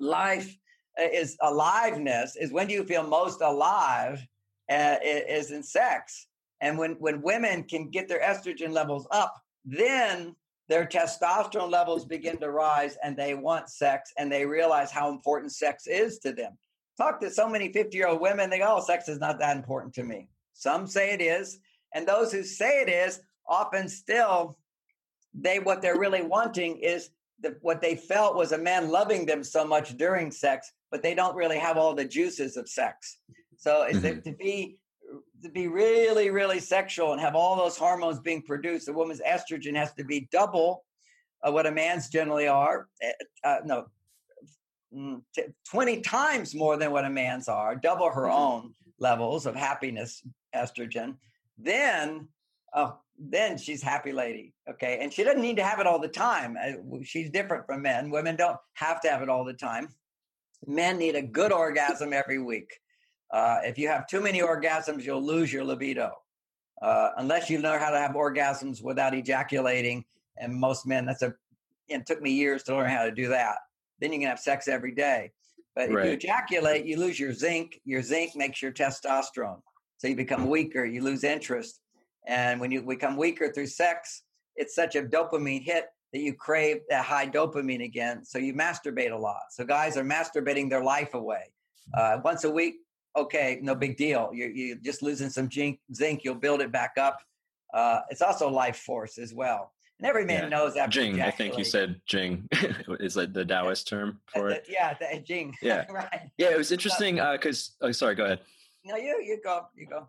[0.00, 0.56] life
[1.00, 4.26] uh, is aliveness is when do you feel most alive
[4.70, 6.28] uh, is in sex.
[6.60, 10.34] And when, when women can get their estrogen levels up, then
[10.68, 15.52] their testosterone levels begin to rise and they want sex and they realize how important
[15.52, 16.56] sex is to them.
[16.96, 19.56] Talk to so many 50 year old women, they go, oh, sex is not that
[19.56, 20.28] important to me.
[20.54, 21.58] Some say it is.
[21.94, 24.56] And those who say it is often still,
[25.34, 29.42] they what they're really wanting is the, what they felt was a man loving them
[29.42, 33.18] so much during sex, but they don't really have all the juices of sex.
[33.56, 34.20] So mm-hmm.
[34.20, 34.78] to be
[35.42, 39.76] to be really, really sexual and have all those hormones being produced, a woman's estrogen
[39.76, 40.84] has to be double
[41.42, 42.88] uh, what a man's generally are.
[43.02, 43.12] Eh,
[43.44, 43.86] uh, no,
[44.94, 45.20] mm,
[45.68, 48.38] 20 times more than what a man's are, double her mm-hmm.
[48.38, 50.22] own levels of happiness
[50.54, 51.16] estrogen,
[51.58, 52.28] then
[52.72, 54.54] uh, then she's happy lady.
[54.68, 54.98] Okay.
[55.00, 56.56] And she doesn't need to have it all the time.
[56.60, 58.10] Uh, she's different from men.
[58.10, 59.88] Women don't have to have it all the time.
[60.66, 62.78] Men need a good orgasm every week.
[63.32, 66.12] Uh, if you have too many orgasms, you'll lose your libido.
[66.82, 70.04] Uh, unless you know how to have orgasms without ejaculating.
[70.38, 71.34] And most men, that's a,
[71.88, 73.56] it took me years to learn how to do that.
[74.00, 75.30] Then you can have sex every day.
[75.74, 76.06] But if right.
[76.06, 77.80] you ejaculate, you lose your zinc.
[77.84, 79.60] Your zinc makes your testosterone.
[79.98, 81.80] So you become weaker, you lose interest.
[82.26, 84.24] And when you become weaker through sex,
[84.56, 88.24] it's such a dopamine hit that you crave that high dopamine again.
[88.24, 89.40] So you masturbate a lot.
[89.50, 91.52] So guys are masturbating their life away.
[91.96, 92.74] Uh, once a week,
[93.16, 94.30] okay, no big deal.
[94.32, 97.20] You're, you're just losing some zinc, zinc, you'll build it back up.
[97.72, 99.72] Uh, it's also life force as well.
[99.98, 100.48] And every man yeah.
[100.48, 100.90] knows that.
[100.90, 102.48] Jing, I think you said Jing
[103.00, 104.66] is like the Taoist term for it.
[104.68, 105.54] Yeah, the, Jing.
[105.62, 106.28] Yeah, right.
[106.38, 107.72] Yeah, it was interesting because.
[107.80, 108.16] Uh, oh, sorry.
[108.16, 108.40] Go ahead.
[108.84, 109.66] No, you you go.
[109.76, 110.08] You go.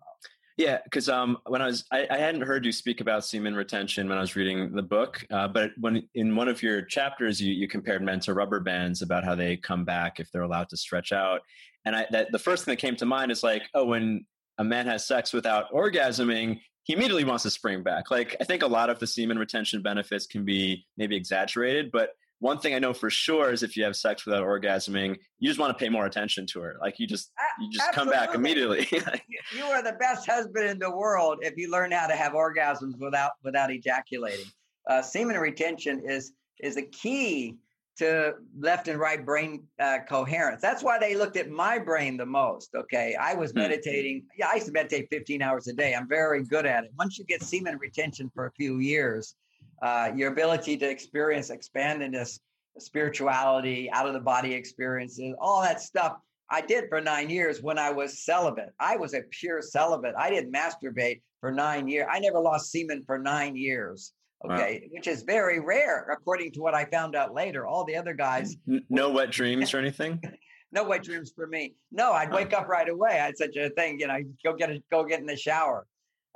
[0.57, 4.07] Yeah, because um, when I was, I, I, hadn't heard you speak about semen retention
[4.07, 5.25] when I was reading the book.
[5.31, 9.01] Uh, but when in one of your chapters, you, you compared men to rubber bands
[9.01, 11.41] about how they come back if they're allowed to stretch out.
[11.85, 14.25] And I, that the first thing that came to mind is like, oh, when
[14.59, 18.11] a man has sex without orgasming, he immediately wants to spring back.
[18.11, 22.11] Like I think a lot of the semen retention benefits can be maybe exaggerated, but
[22.43, 25.61] one thing I know for sure is if you have sex without orgasming, you just
[25.61, 26.75] want to pay more attention to her.
[26.81, 28.13] Like you just you just Absolutely.
[28.13, 28.85] come back immediately.
[29.55, 32.99] you are the best husband in the world if you learn how to have orgasms
[32.99, 34.45] without without ejaculating.
[34.89, 37.55] Uh, semen retention is is a key
[37.95, 40.61] to left and right brain uh, coherence.
[40.61, 42.75] That's why they looked at my brain the most.
[42.75, 43.59] Okay, I was hmm.
[43.59, 44.25] meditating.
[44.37, 45.95] Yeah, I used to meditate 15 hours a day.
[45.95, 46.91] I'm very good at it.
[46.99, 49.35] Once you get semen retention for a few years,
[49.81, 52.39] uh, your ability to experience expandedness,
[52.79, 56.17] spirituality, out of the body experiences, all that stuff.
[56.49, 58.69] I did for nine years when I was celibate.
[58.79, 60.13] I was a pure celibate.
[60.17, 62.07] I didn't masturbate for nine years.
[62.11, 64.13] I never lost semen for nine years.
[64.45, 64.89] Okay, wow.
[64.91, 67.65] which is very rare, according to what I found out later.
[67.65, 68.57] All the other guys.
[68.89, 70.21] No wet dreams or anything.
[70.73, 71.75] no wet dreams for me.
[71.91, 73.11] No, I'd wake up right away.
[73.11, 75.87] I had such a thing, you know, go get a, go get in the shower.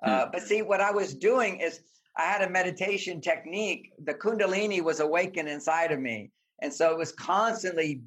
[0.03, 0.31] Uh, hmm.
[0.31, 1.81] but see, what I was doing is
[2.17, 3.91] I had a meditation technique.
[4.03, 6.31] The Kundalini was awakened inside of me.
[6.61, 8.01] And so it was constantly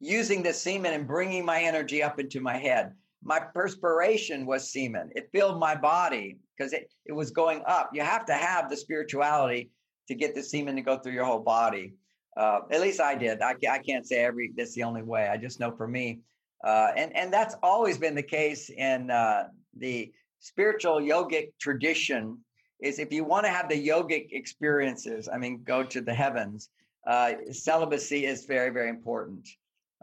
[0.00, 2.92] using the semen and bringing my energy up into my head.
[3.22, 5.10] My perspiration was semen.
[5.14, 7.90] It filled my body because it, it was going up.
[7.92, 9.70] You have to have the spirituality
[10.08, 11.94] to get the semen to go through your whole body.
[12.36, 13.40] Uh, at least I did.
[13.42, 15.28] I, I can't say every that's the only way.
[15.28, 16.20] I just know for me,
[16.64, 19.44] uh, and and that's always been the case in uh,
[19.76, 22.38] the spiritual yogic tradition
[22.84, 26.68] is if you want to have the yogic experiences, I mean, go to the heavens,
[27.06, 29.48] uh, celibacy is very, very important.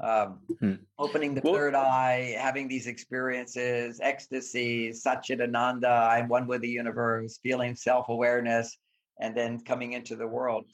[0.02, 0.74] Um, hmm.
[0.98, 7.40] Opening the well, third eye, having these experiences, ecstasy, Satchidananda, I'm one with the universe,
[7.44, 8.78] feeling self awareness,
[9.20, 10.66] and then coming into the world.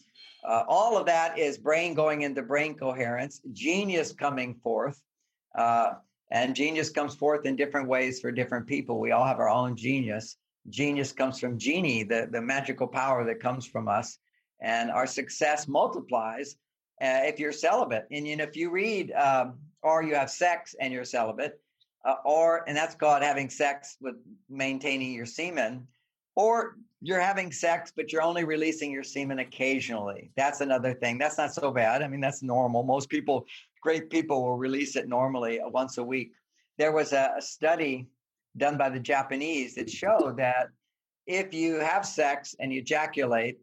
[0.47, 5.01] Uh, all of that is brain going into brain coherence, genius coming forth.
[5.57, 5.95] Uh,
[6.31, 8.99] and genius comes forth in different ways for different people.
[8.99, 10.37] We all have our own genius
[10.69, 14.19] genius comes from genie, the, the magical power that comes from us.
[14.61, 16.55] And our success multiplies
[17.01, 18.07] uh, if you're celibate.
[18.11, 21.59] And you know, if you read, um, or you have sex and you're celibate,
[22.05, 24.15] uh, or, and that's called having sex with
[24.49, 25.87] maintaining your semen,
[26.35, 30.31] or you're having sex, but you're only releasing your semen occasionally.
[30.35, 31.17] That's another thing.
[31.17, 32.01] That's not so bad.
[32.01, 32.83] I mean, that's normal.
[32.83, 33.45] Most people,
[33.81, 36.31] great people, will release it normally once a week.
[36.77, 38.07] There was a study
[38.57, 40.69] done by the Japanese that show that
[41.25, 43.59] if you have sex and you ejaculate,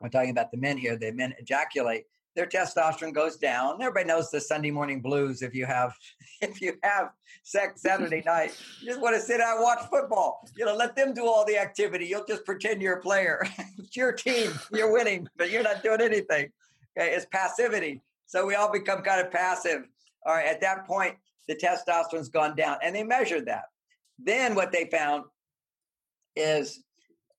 [0.00, 3.80] we're talking about the men here, the men ejaculate, their testosterone goes down.
[3.80, 5.42] Everybody knows the Sunday morning blues.
[5.42, 5.94] If you have,
[6.40, 7.10] if you have
[7.42, 10.46] sex Saturday night, you just want to sit out and watch football.
[10.56, 12.06] You know, let them do all the activity.
[12.06, 13.46] You'll just pretend you're a player.
[13.78, 14.52] it's your team.
[14.72, 16.50] You're winning, but you're not doing anything.
[16.98, 18.00] Okay, it's passivity.
[18.26, 19.86] So we all become kind of passive.
[20.24, 21.16] All right, at that point,
[21.48, 23.64] the testosterone's gone down, and they measured that.
[24.18, 25.24] Then what they found
[26.36, 26.82] is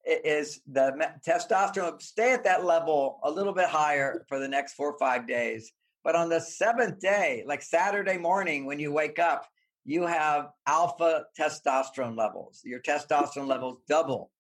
[0.05, 0.93] is the
[1.25, 5.25] testosterone stay at that level a little bit higher for the next four or five
[5.25, 5.71] days.
[6.03, 9.47] But on the seventh day, like Saturday morning, when you wake up,
[9.85, 12.61] you have alpha testosterone levels.
[12.65, 14.31] Your testosterone levels double.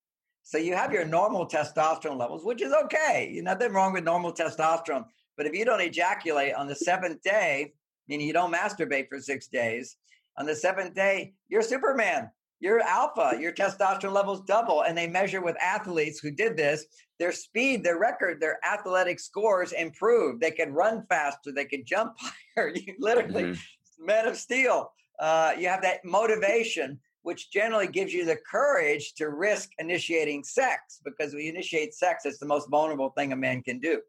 [0.43, 3.39] So you have your normal testosterone levels, which is okay.
[3.41, 5.05] Nothing wrong with normal testosterone.
[5.37, 7.73] But if you don't ejaculate on the seventh day,
[8.07, 9.95] meaning you don't masturbate for six days,
[10.37, 12.29] on the seventh day, you're Superman.
[12.59, 14.83] you're alpha, your testosterone levels double.
[14.83, 16.85] And they measure with athletes who did this,
[17.19, 20.41] their speed, their record, their athletic scores improved.
[20.41, 22.13] They could run faster, they could jump
[22.55, 22.69] higher.
[22.73, 24.05] You literally, mm-hmm.
[24.05, 24.91] men of steel.
[25.19, 30.99] Uh, you have that motivation, which generally gives you the courage to risk initiating sex
[31.03, 34.01] because we initiate sex, it's the most vulnerable thing a man can do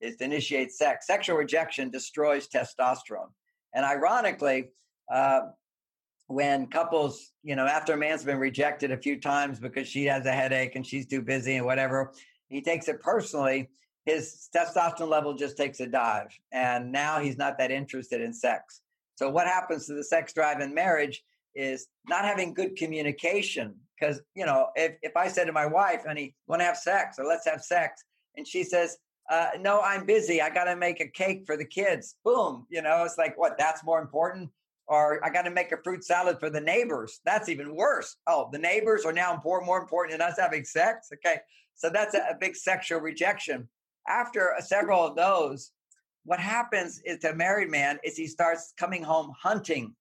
[0.00, 1.06] is to initiate sex.
[1.06, 3.30] Sexual rejection destroys testosterone.
[3.74, 4.70] And ironically,
[5.12, 5.40] uh,
[6.30, 10.26] when couples, you know, after a man's been rejected a few times because she has
[10.26, 12.12] a headache and she's too busy and whatever,
[12.48, 13.68] he takes it personally.
[14.06, 16.28] His testosterone level just takes a dive.
[16.52, 18.82] And now he's not that interested in sex.
[19.16, 21.22] So, what happens to the sex drive in marriage
[21.56, 23.74] is not having good communication.
[23.98, 27.18] Because, you know, if, if I said to my wife, honey, want to have sex
[27.18, 28.04] or let's have sex,
[28.36, 28.96] and she says,
[29.28, 30.40] uh, no, I'm busy.
[30.40, 32.14] I got to make a cake for the kids.
[32.24, 32.66] Boom.
[32.70, 33.58] You know, it's like, what?
[33.58, 34.48] That's more important
[34.90, 37.20] or I got to make a fruit salad for the neighbors.
[37.24, 38.16] That's even worse.
[38.26, 41.10] Oh, the neighbors are now important, more important than us having sex.
[41.14, 41.38] Okay.
[41.76, 43.68] So that's a, a big sexual rejection.
[44.08, 45.70] After uh, several of those,
[46.24, 49.94] what happens is to a married man is he starts coming home hunting.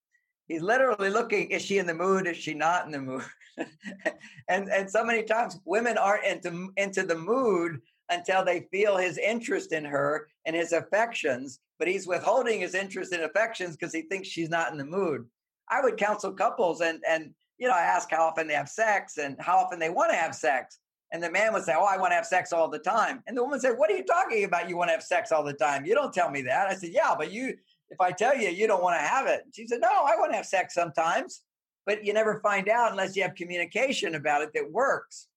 [0.48, 2.26] He's literally looking, is she in the mood?
[2.26, 3.24] Is she not in the mood?
[4.50, 9.20] and and so many times women aren't into into the mood until they feel his
[9.20, 14.04] interest in her and his affections, but he's withholding his interest and affections because he
[14.04, 15.26] thinks she's not in the mood.
[15.70, 19.18] I would counsel couples and and you know, I ask how often they have sex
[19.18, 20.80] and how often they want to have sex.
[21.12, 23.22] And the man would say, Oh, I want to have sex all the time.
[23.28, 24.70] And the woman said, What are you talking about?
[24.70, 25.86] You want to have sex all the time?
[25.86, 26.68] You don't tell me that.
[26.68, 27.56] I said, Yeah, but you
[27.90, 29.42] if I tell you you don't want to have it.
[29.54, 31.42] She said, No, I want to have sex sometimes.
[31.86, 35.28] But you never find out unless you have communication about it that works.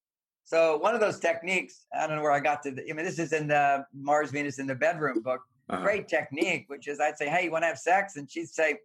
[0.45, 2.73] So one of those techniques, I don't know where I got to.
[2.73, 5.41] The, I mean, this is in the Mars Venus in the bedroom book.
[5.69, 5.83] Uh-huh.
[5.83, 8.79] Great technique, which is I'd say, "Hey, you want to have sex?" And she'd say,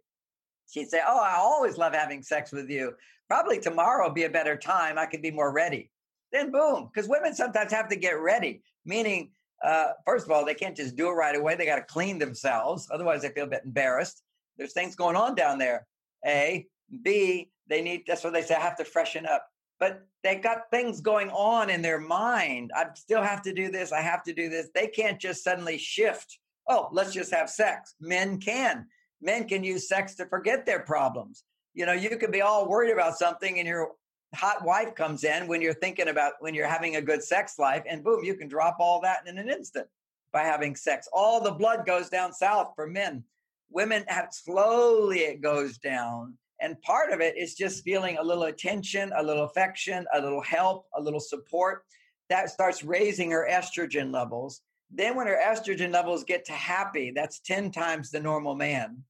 [0.70, 2.94] "She'd say, oh, I always love having sex with you.
[3.28, 4.98] Probably tomorrow will be a better time.
[4.98, 5.90] I could be more ready."
[6.32, 8.62] Then boom, because women sometimes have to get ready.
[8.84, 9.30] Meaning,
[9.64, 11.56] uh, first of all, they can't just do it right away.
[11.56, 14.22] They got to clean themselves, otherwise they feel a bit embarrassed.
[14.56, 15.86] There's things going on down there.
[16.26, 16.66] A,
[17.02, 18.04] B, they need.
[18.06, 18.54] That's what they say.
[18.54, 22.72] I have to freshen up but they got things going on in their mind.
[22.74, 23.92] I still have to do this.
[23.92, 24.68] I have to do this.
[24.74, 26.38] They can't just suddenly shift.
[26.68, 27.94] Oh, let's just have sex.
[28.00, 28.86] Men can.
[29.20, 31.44] Men can use sex to forget their problems.
[31.74, 33.92] You know, you could be all worried about something and your
[34.34, 37.82] hot wife comes in when you're thinking about when you're having a good sex life,
[37.88, 39.86] and boom, you can drop all that in an instant
[40.32, 41.08] by having sex.
[41.12, 43.24] All the blood goes down south for men.
[43.70, 48.44] Women have slowly it goes down and part of it is just feeling a little
[48.44, 51.84] attention, a little affection, a little help, a little support.
[52.30, 54.62] That starts raising her estrogen levels.
[54.90, 59.04] Then, when her estrogen levels get to happy, that's 10 times the normal man.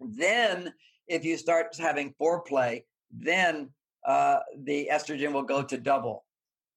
[0.00, 0.72] Then,
[1.08, 3.70] if you start having foreplay, then
[4.06, 6.24] uh, the estrogen will go to double.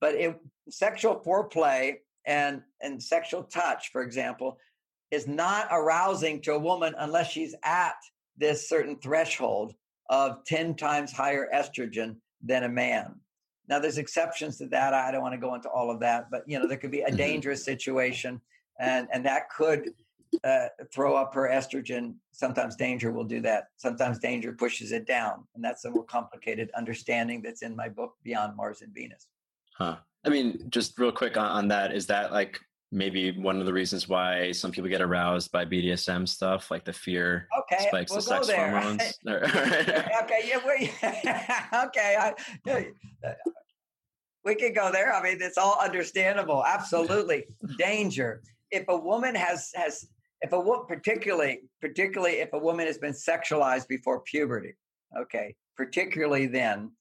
[0.02, 0.16] But
[0.70, 4.58] sexual foreplay and, and sexual touch, for example,
[5.12, 7.96] is not arousing to a woman unless she's at
[8.38, 9.74] this certain threshold
[10.10, 13.16] of 10 times higher estrogen than a man.
[13.70, 14.94] Now, there's exceptions to that.
[14.94, 17.02] I don't want to go into all of that, but you know, there could be
[17.02, 17.16] a mm-hmm.
[17.16, 18.42] dangerous situation,
[18.80, 19.92] and and that could
[20.44, 22.16] uh, throw up her estrogen.
[22.32, 23.68] Sometimes danger will do that.
[23.78, 28.16] Sometimes danger pushes it down, and that's a more complicated understanding that's in my book,
[28.24, 29.28] Beyond Mars and Venus.
[29.78, 29.98] Huh.
[30.26, 32.60] I mean, just real quick on, on that, is that like
[32.94, 36.94] maybe one of the reasons why some people get aroused by BDSM stuff, like the
[36.94, 38.70] fear okay, spikes we'll the sex there.
[38.70, 39.02] hormones.
[39.28, 42.86] okay, yeah, okay, I,
[44.46, 45.14] we can go there.
[45.14, 46.64] I mean, it's all understandable.
[46.66, 47.46] Absolutely,
[47.80, 48.44] danger.
[48.72, 50.08] If a woman has has
[50.42, 54.76] if a woman particularly particularly if a woman has been sexualized before puberty,
[55.18, 56.92] okay, particularly then,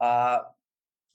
[0.00, 0.38] uh,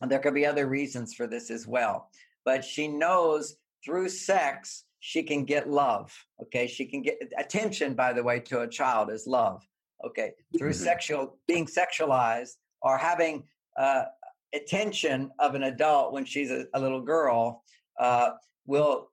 [0.08, 2.10] there could be other reasons for this as well.
[2.44, 6.14] But she knows through sex, she can get love.
[6.42, 6.68] Okay.
[6.68, 9.66] She can get attention, by the way, to a child is love.
[10.06, 10.32] Okay.
[10.58, 10.84] Through mm-hmm.
[10.84, 13.44] sexual, being sexualized or having
[13.78, 14.04] uh,
[14.54, 17.64] attention of an adult when she's a, a little girl
[18.00, 18.32] uh,
[18.66, 19.10] will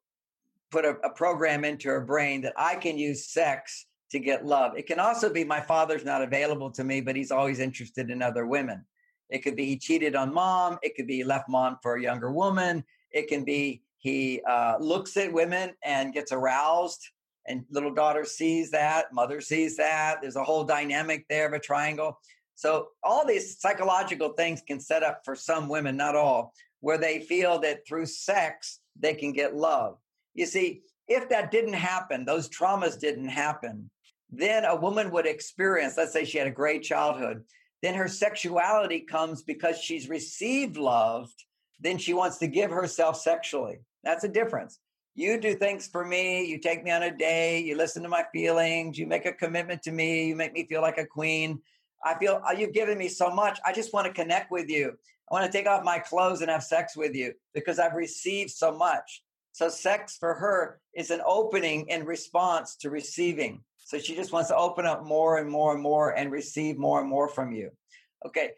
[0.71, 4.77] put a, a program into her brain that I can use sex to get love.
[4.77, 8.23] It can also be my father's not available to me, but he's always interested in
[8.23, 8.85] other women.
[9.31, 10.79] It could be he cheated on mom.
[10.83, 12.85] It could be he left mom for a younger woman.
[13.11, 17.01] It can be he uh, looks at women and gets aroused,
[17.47, 20.19] and little daughter sees that, mother sees that.
[20.23, 22.19] There's a whole dynamic there of a triangle.
[22.55, 27.21] So, all these psychological things can set up for some women, not all, where they
[27.21, 29.99] feel that through sex they can get love.
[30.35, 33.91] You see, if that didn't happen, those traumas didn't happen,
[34.31, 37.45] then a woman would experience, let's say she had a great childhood,
[37.83, 41.33] then her sexuality comes because she's received love.
[41.81, 43.79] Then she wants to give herself sexually.
[44.05, 44.79] That's a difference.
[45.15, 46.45] You do things for me.
[46.45, 47.61] You take me on a day.
[47.61, 48.99] You listen to my feelings.
[48.99, 50.29] You make a commitment to me.
[50.29, 51.61] You make me feel like a queen.
[52.05, 53.59] I feel uh, you've given me so much.
[53.67, 54.93] I just want to connect with you.
[55.31, 58.51] I want to take off my clothes and have sex with you because I've received
[58.51, 59.23] so much.
[59.53, 63.65] So, sex for her is an opening in response to receiving.
[63.79, 67.01] So, she just wants to open up more and more and more and receive more
[67.01, 67.71] and more from you.
[68.25, 68.53] Okay.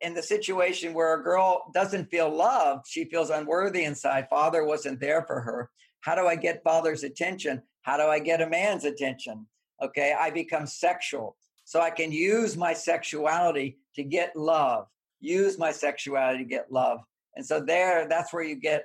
[0.00, 4.28] In the situation where a girl doesn't feel loved, she feels unworthy inside.
[4.30, 5.70] Father wasn't there for her.
[6.00, 7.62] How do I get father's attention?
[7.82, 9.46] How do I get a man's attention?
[9.82, 10.14] Okay.
[10.18, 11.36] I become sexual.
[11.64, 14.86] So I can use my sexuality to get love,
[15.20, 17.00] use my sexuality to get love.
[17.34, 18.84] And so there, that's where you get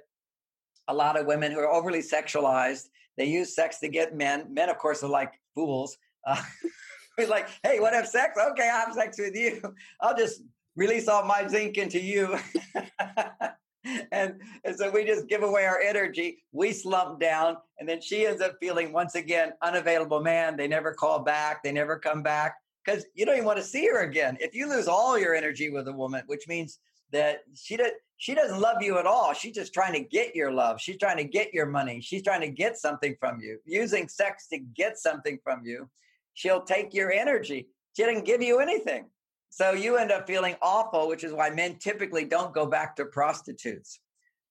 [0.87, 2.89] a lot of women who are overly sexualized.
[3.17, 4.51] They use sex to get men.
[4.51, 5.95] Men, of course, are like fools.
[6.25, 6.41] Uh,
[7.17, 8.37] it's like, hey, want to have sex?
[8.51, 9.61] Okay, I have sex with you.
[10.01, 10.41] I'll just
[10.75, 12.37] release all my zinc into you.
[14.11, 16.43] and, and so we just give away our energy.
[16.51, 20.57] We slump down, and then she ends up feeling once again unavailable man.
[20.57, 21.63] They never call back.
[21.63, 22.55] They never come back
[22.85, 24.37] because you don't even want to see her again.
[24.39, 26.79] If you lose all your energy with a woman, which means
[27.11, 27.91] that she does
[28.21, 29.33] she doesn't love you at all.
[29.33, 30.79] She's just trying to get your love.
[30.79, 32.01] She's trying to get your money.
[32.01, 33.57] She's trying to get something from you.
[33.65, 35.89] Using sex to get something from you.
[36.33, 37.67] She'll take your energy.
[37.95, 39.05] She didn't give you anything.
[39.49, 43.05] So you end up feeling awful, which is why men typically don't go back to
[43.05, 43.99] prostitutes.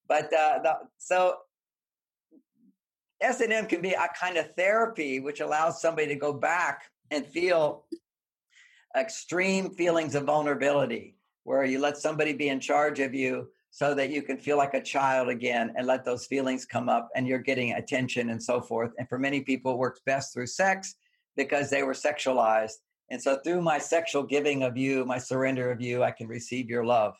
[0.07, 1.37] But uh, the, so
[3.19, 7.85] S&M can be a kind of therapy which allows somebody to go back and feel
[8.97, 14.09] extreme feelings of vulnerability where you let somebody be in charge of you so that
[14.09, 17.39] you can feel like a child again and let those feelings come up and you're
[17.39, 18.91] getting attention and so forth.
[18.99, 20.95] And for many people, it works best through sex
[21.35, 22.75] because they were sexualized.
[23.09, 26.69] And so through my sexual giving of you, my surrender of you, I can receive
[26.69, 27.13] your love.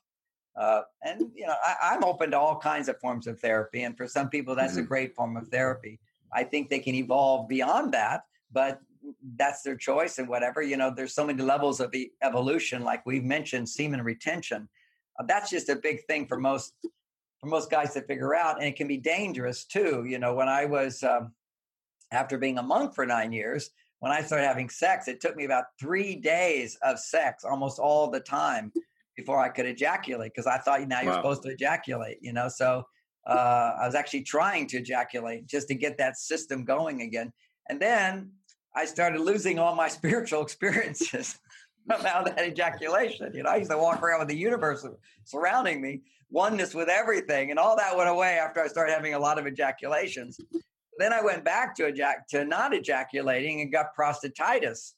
[0.56, 3.96] Uh, and you know, I, am open to all kinds of forms of therapy, and
[3.96, 4.82] for some people, that's mm-hmm.
[4.82, 6.00] a great form of therapy.
[6.34, 8.82] I think they can evolve beyond that, but
[9.38, 10.62] that's their choice and whatever.
[10.62, 14.68] You know, there's so many levels of evolution, like we've mentioned, semen retention.
[15.20, 16.74] Uh, that's just a big thing for most
[17.40, 20.06] for most guys to figure out, and it can be dangerous too.
[20.08, 21.34] You know, when I was um,
[22.12, 23.72] after being a monk for nine years,
[24.02, 28.10] when I started having sex, it took me about three days of sex almost all
[28.10, 28.74] the time
[29.16, 31.18] before I could ejaculate because I thought now you're wow.
[31.18, 32.18] supposed to ejaculate.
[32.20, 32.84] You know, so
[33.28, 37.32] uh, I was actually trying to ejaculate just to get that system going again.
[37.70, 38.32] And then
[38.76, 41.38] I started losing all my spiritual experiences
[41.90, 43.32] about that ejaculation.
[43.36, 44.84] You know, I used to walk around with the universe
[45.26, 49.20] surrounding me, oneness with everything, and all that went away after I started having a
[49.20, 50.40] lot of ejaculations.
[50.98, 54.94] Then I went back to ejac- to not ejaculating and got prostatitis.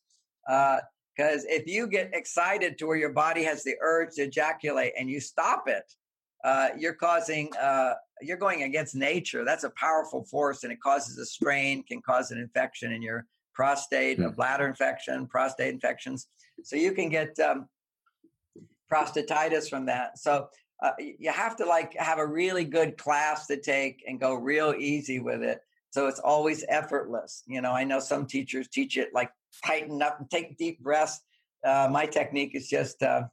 [0.46, 4.94] Because uh, if you get excited to where your body has the urge to ejaculate
[4.98, 5.84] and you stop it,
[6.44, 9.46] uh, you're causing uh, you're going against nature.
[9.46, 13.26] That's a powerful force, and it causes a strain, can cause an infection in your
[13.54, 14.36] prostate, a hmm.
[14.36, 16.28] bladder infection, prostate infections.
[16.64, 17.68] So you can get um,
[18.92, 20.20] prostatitis from that.
[20.20, 20.48] So
[20.82, 24.74] uh, you have to like have a really good class to take and go real
[24.78, 25.62] easy with it.
[25.94, 27.44] So it's always effortless.
[27.46, 29.30] You know, I know some teachers teach it like
[29.64, 31.22] tighten up and take deep breaths.
[31.64, 33.26] Uh, my technique is just uh,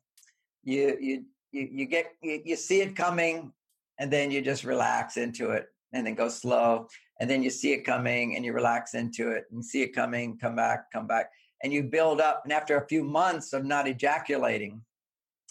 [0.63, 3.51] you, you you get you, you see it coming
[3.99, 6.87] and then you just relax into it and then go slow
[7.19, 10.39] and then you see it coming and you relax into it and see it coming
[10.39, 11.31] come back come back
[11.65, 14.81] and you build up and after a few months of not ejaculating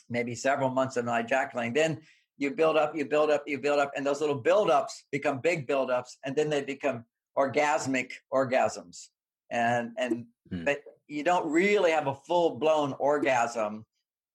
[0.10, 2.00] maybe several months of not ejaculating then
[2.40, 5.68] you build up you build up you build up and those little buildups become big
[5.68, 7.06] buildups and then they become
[7.38, 9.10] orgasmic orgasms
[9.52, 10.64] and and hmm.
[10.64, 13.86] but you don't really have a full blown orgasm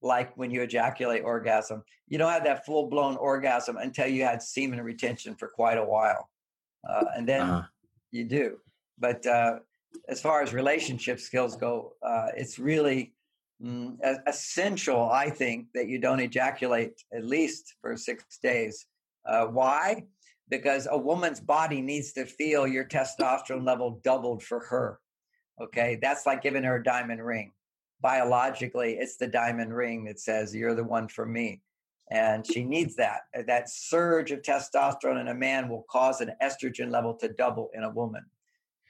[0.03, 4.41] like when you ejaculate orgasm you don't have that full blown orgasm until you had
[4.41, 6.29] semen retention for quite a while
[6.89, 7.63] uh, and then uh-huh.
[8.11, 8.59] you do.
[8.99, 9.59] But uh,
[10.09, 13.14] as far as relationship skills go, uh, it's really
[13.63, 13.97] mm,
[14.27, 18.87] essential, I think, that you don't ejaculate at least for six days.
[19.27, 20.05] Uh, why?
[20.49, 25.01] Because a woman's body needs to feel your testosterone level doubled for her.
[25.61, 27.53] Okay, that's like giving her a diamond ring.
[28.01, 31.63] Biologically, it's the diamond ring that says you're the one for me
[32.11, 33.23] and she needs that.
[33.37, 37.71] Uh, that surge of testosterone in a man will cause an estrogen level to double
[37.75, 38.25] in a woman,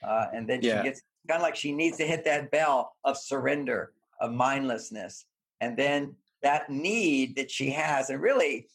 [0.07, 0.79] uh, and then yeah.
[0.79, 5.27] she gets kind of like she needs to hit that bell of surrender, of mindlessness,
[5.61, 8.69] and then that need that she has, and really,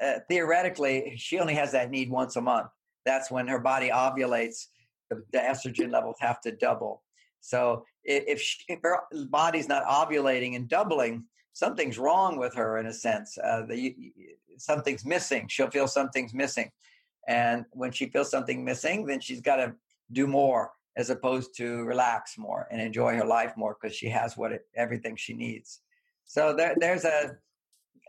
[0.00, 2.68] uh, theoretically, she only has that need once a month.
[3.04, 4.66] That's when her body ovulates.
[5.10, 7.02] The, the estrogen levels have to double.
[7.40, 12.86] So if, she, if her body's not ovulating and doubling, something's wrong with her in
[12.86, 13.38] a sense.
[13.38, 13.94] Uh, the,
[14.58, 15.46] something's missing.
[15.48, 16.70] She'll feel something's missing.
[17.28, 19.74] And when she feels something missing, then she's got to
[20.12, 24.36] do more as opposed to relax more and enjoy her life more because she has
[24.36, 25.80] what it, everything she needs.
[26.24, 27.36] So there, there's a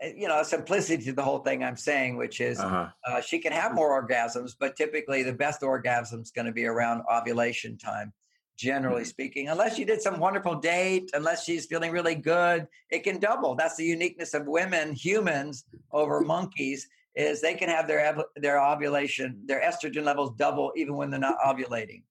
[0.02, 2.88] you know a simplicity to the whole thing I'm saying, which is uh-huh.
[3.06, 6.66] uh, she can have more orgasms, but typically the best orgasm is going to be
[6.66, 8.12] around ovulation time.
[8.56, 9.08] Generally mm-hmm.
[9.08, 13.54] speaking, unless she did some wonderful date, unless she's feeling really good, it can double.
[13.54, 19.40] That's the uniqueness of women, humans over monkeys, is they can have their their ovulation,
[19.46, 22.02] their estrogen levels double even when they're not ovulating.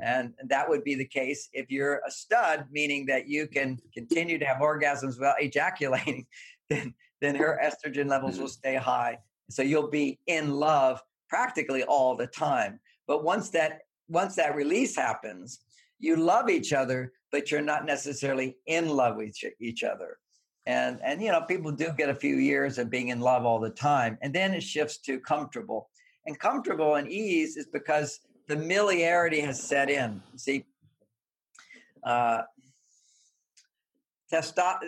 [0.00, 4.38] And that would be the case if you're a stud, meaning that you can continue
[4.38, 6.26] to have orgasms without ejaculating,
[6.70, 9.18] then, then her estrogen levels will stay high.
[9.50, 12.80] So you'll be in love practically all the time.
[13.06, 15.60] But once that once that release happens,
[15.98, 20.16] you love each other, but you're not necessarily in love with each other.
[20.66, 23.58] And and you know, people do get a few years of being in love all
[23.58, 25.90] the time, and then it shifts to comfortable.
[26.26, 30.22] And comfortable and ease is because familiarity has set in.
[30.36, 30.64] See,
[32.02, 32.42] uh,
[34.32, 34.80] testo-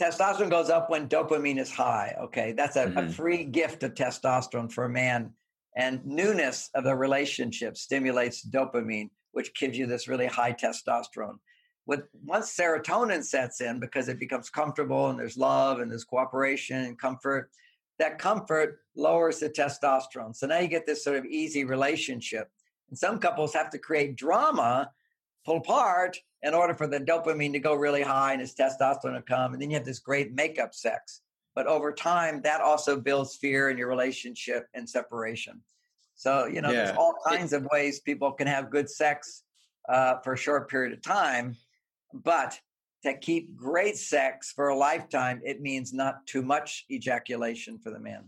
[0.00, 2.14] testosterone goes up when dopamine is high.
[2.22, 2.98] Okay, that's a, mm-hmm.
[2.98, 5.32] a, free gift of testosterone for a man.
[5.76, 11.38] And newness of the relationship stimulates dopamine, which gives you this really high testosterone.
[11.86, 16.76] With once serotonin sets in, because it becomes comfortable and there's love and there's cooperation
[16.76, 17.50] and comfort,
[17.98, 20.36] that comfort lowers the testosterone.
[20.36, 22.48] So now you get this sort of easy relationship.
[22.92, 24.90] And some couples have to create drama,
[25.46, 29.22] pull apart, in order for the dopamine to go really high and his testosterone to
[29.22, 29.54] come.
[29.54, 31.22] And then you have this great makeup sex.
[31.54, 35.62] But over time, that also builds fear in your relationship and separation.
[36.16, 36.84] So, you know, yeah.
[36.84, 39.44] there's all kinds of ways people can have good sex
[39.88, 41.56] uh, for a short period of time.
[42.12, 42.60] But
[43.04, 47.98] to keep great sex for a lifetime, it means not too much ejaculation for the
[47.98, 48.24] man.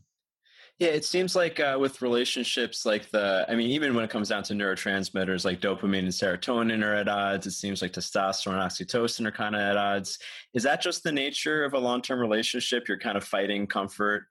[0.81, 4.31] Yeah, it seems like uh, with relationships, like the, I mean, even when it comes
[4.31, 7.47] down to neurotransmitters like dopamine and serotonin are at odds.
[7.47, 10.18] It seems like testosterone and oxytocin are kind of at odds.
[10.53, 12.89] Is that just the nature of a long term relationship?
[12.89, 14.27] You're kind of fighting comfort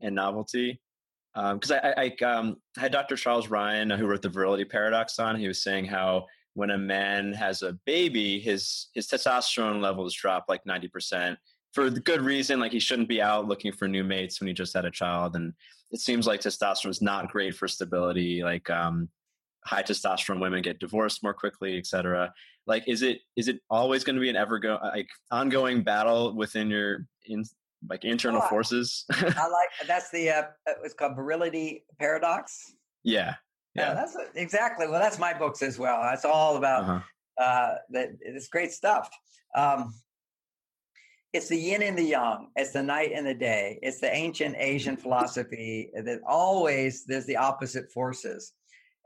[0.00, 0.80] and novelty?
[1.32, 3.14] Because um, I, I um, had Dr.
[3.14, 5.38] Charles Ryan, who wrote the virility paradox, on.
[5.38, 10.46] He was saying how when a man has a baby, his his testosterone levels drop
[10.48, 11.38] like ninety percent
[11.72, 12.60] for the good reason.
[12.60, 15.34] Like he shouldn't be out looking for new mates when he just had a child,
[15.34, 15.52] and
[15.94, 18.42] it seems like testosterone is not great for stability.
[18.42, 19.08] Like um,
[19.64, 22.34] high testosterone women get divorced more quickly, etc.
[22.66, 26.34] Like, is it is it always going to be an ever go like ongoing battle
[26.34, 27.44] within your in
[27.88, 29.04] like internal oh, forces?
[29.08, 30.42] I like that's the uh,
[30.82, 32.74] it's called virility paradox.
[33.04, 33.36] Yeah,
[33.76, 34.88] yeah, yeah that's exactly.
[34.88, 36.02] Well, that's my books as well.
[36.02, 37.44] That's all about uh-huh.
[37.44, 38.08] uh, that.
[38.20, 39.08] It's great stuff.
[39.54, 39.94] Um,
[41.34, 42.46] it's the yin and the yang.
[42.54, 43.80] It's the night and the day.
[43.82, 48.52] It's the ancient Asian philosophy that always there's the opposite forces.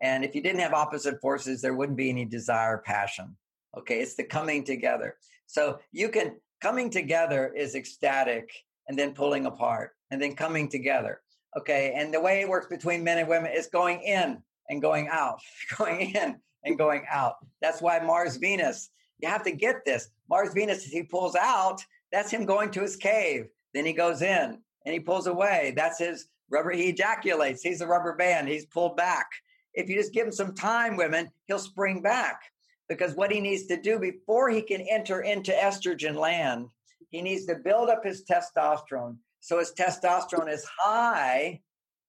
[0.02, 3.34] And if you didn't have opposite forces, there wouldn't be any desire, passion.
[3.78, 5.16] Okay, it's the coming together.
[5.46, 8.50] So you can coming together is ecstatic
[8.88, 11.22] and then pulling apart and then coming together.
[11.58, 15.08] Okay, and the way it works between men and women is going in and going
[15.08, 15.40] out,
[15.78, 17.36] going in and going out.
[17.62, 20.10] That's why Mars Venus, you have to get this.
[20.28, 23.48] Mars Venus, he pulls out, that's him going to his cave.
[23.74, 25.72] Then he goes in and he pulls away.
[25.76, 26.70] That's his rubber.
[26.70, 27.62] He ejaculates.
[27.62, 28.48] He's a rubber band.
[28.48, 29.26] He's pulled back.
[29.74, 32.40] If you just give him some time, women, he'll spring back
[32.88, 36.68] because what he needs to do before he can enter into estrogen land,
[37.10, 39.16] he needs to build up his testosterone.
[39.40, 41.60] So his testosterone is high.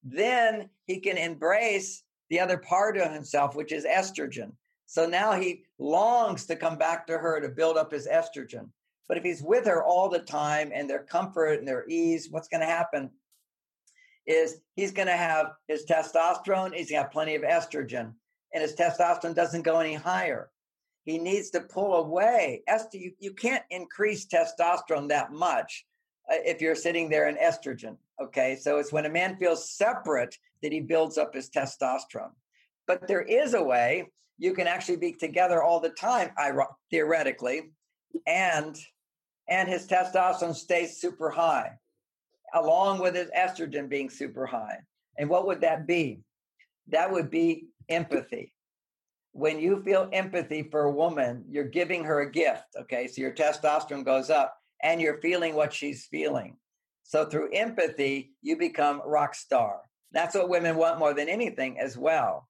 [0.03, 4.53] Then he can embrace the other part of himself, which is estrogen.
[4.85, 8.69] So now he longs to come back to her to build up his estrogen.
[9.09, 12.47] But if he's with her all the time and their comfort and their ease, what's
[12.47, 13.09] going to happen
[14.27, 18.13] is he's going to have his testosterone, he's have plenty of estrogen,
[18.53, 20.51] and his testosterone doesn't go any higher.
[21.05, 22.61] He needs to pull away.
[22.67, 25.87] Esther, you, you can't increase testosterone that much
[26.31, 27.97] uh, if you're sitting there in estrogen.
[28.21, 32.33] Okay, so it's when a man feels separate that he builds up his testosterone.
[32.85, 36.29] But there is a way you can actually be together all the time,
[36.91, 37.71] theoretically,
[38.27, 38.77] and
[39.49, 41.71] and his testosterone stays super high,
[42.53, 44.77] along with his estrogen being super high.
[45.17, 46.21] And what would that be?
[46.87, 48.53] That would be empathy.
[49.31, 52.65] When you feel empathy for a woman, you're giving her a gift.
[52.79, 53.07] Okay.
[53.07, 56.57] So your testosterone goes up and you're feeling what she's feeling.
[57.03, 59.81] So through empathy, you become rock star.
[60.11, 62.47] That's what women want more than anything as well.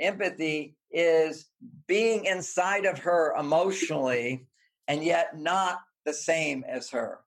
[0.00, 1.46] Empathy is
[1.86, 4.46] being inside of her emotionally
[4.86, 5.78] and yet not
[6.08, 7.20] the same as her.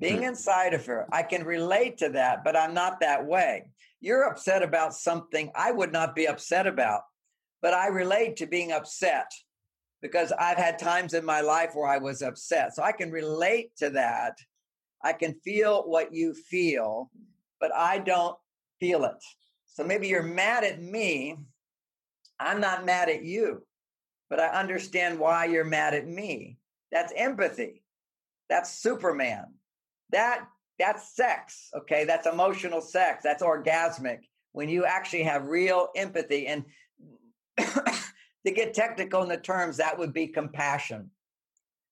[0.00, 0.30] being hmm.
[0.30, 1.06] inside of her.
[1.12, 3.70] I can relate to that, but I'm not that way.
[4.00, 7.02] You're upset about something I would not be upset about,
[7.62, 9.30] but I relate to being upset
[10.02, 12.74] because I've had times in my life where I was upset.
[12.74, 14.34] So I can relate to that.
[15.02, 17.10] I can feel what you feel,
[17.60, 18.36] but I don't
[18.80, 19.22] feel it.
[19.66, 21.36] So maybe you're mad at me.
[22.38, 23.64] I'm not mad at you,
[24.30, 26.58] but I understand why you're mad at me.
[26.90, 27.82] That's empathy.
[28.48, 29.46] That's Superman.
[30.10, 30.46] That
[30.78, 31.70] that's sex.
[31.76, 33.22] Okay, that's emotional sex.
[33.22, 34.20] That's orgasmic.
[34.52, 36.64] When you actually have real empathy, and
[37.58, 41.10] to get technical in the terms, that would be compassion.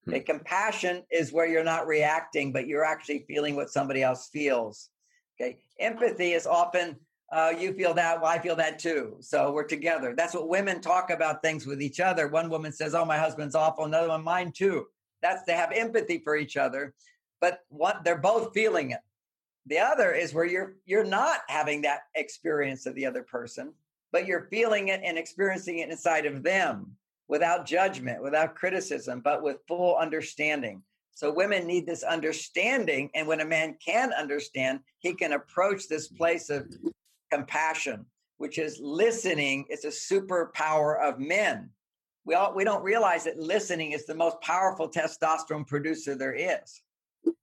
[0.05, 0.11] Hmm.
[0.11, 4.91] Okay, compassion is where you're not reacting, but you're actually feeling what somebody else feels.
[5.39, 6.97] Okay, empathy is often
[7.33, 9.17] uh, you feel that, well, I feel that too.
[9.21, 10.15] So we're together.
[10.17, 12.29] That's what women talk about things with each other.
[12.29, 14.87] One woman says, "Oh, my husband's awful." Another one, "Mine too."
[15.27, 16.95] That's they have empathy for each other,
[17.41, 19.01] but what they're both feeling it.
[19.67, 23.73] The other is where you're you're not having that experience of the other person,
[24.13, 26.97] but you're feeling it and experiencing it inside of them
[27.27, 30.81] without judgment, without criticism, but with full understanding.
[31.13, 33.11] So women need this understanding.
[33.17, 36.89] And when a man can understand, he can approach this place of mm-hmm.
[37.33, 38.07] compassion,
[38.37, 39.65] which is listening.
[39.71, 41.71] It's a superpower of men
[42.27, 46.83] we all we don't realize that listening is the most powerful testosterone producer there is.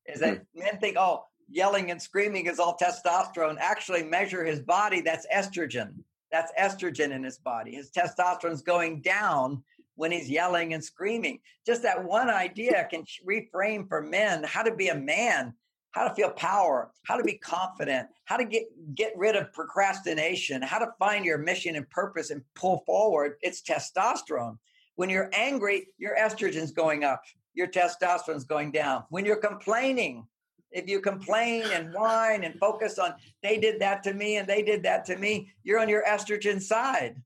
[0.05, 0.59] Is that hmm.
[0.59, 3.57] men think, oh, yelling and screaming is all testosterone.
[3.59, 5.01] Actually, measure his body.
[5.01, 5.93] That's estrogen.
[6.31, 7.75] That's estrogen in his body.
[7.75, 9.63] His testosterone's going down
[9.95, 11.39] when he's yelling and screaming.
[11.65, 15.53] Just that one idea can reframe for men how to be a man,
[15.91, 18.63] how to feel power, how to be confident, how to get
[18.95, 23.36] get rid of procrastination, how to find your mission and purpose and pull forward.
[23.41, 24.57] It's testosterone.
[24.96, 27.24] When you're angry, your estrogen's going up,
[27.54, 29.04] your testosterone's going down.
[29.10, 30.28] When you're complaining,
[30.72, 33.14] if you complain and whine and focus on
[33.44, 36.62] they did that to me and they did that to me, you're on your estrogen
[36.62, 37.22] side.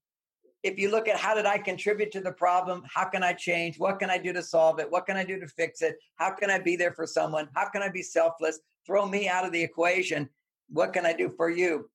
[0.63, 2.83] If you look at how did I contribute to the problem?
[2.93, 3.79] How can I change?
[3.79, 4.91] What can I do to solve it?
[4.91, 5.97] What can I do to fix it?
[6.15, 7.47] How can I be there for someone?
[7.53, 8.59] How can I be selfless?
[8.85, 10.29] Throw me out of the equation.
[10.69, 11.89] What can I do for you?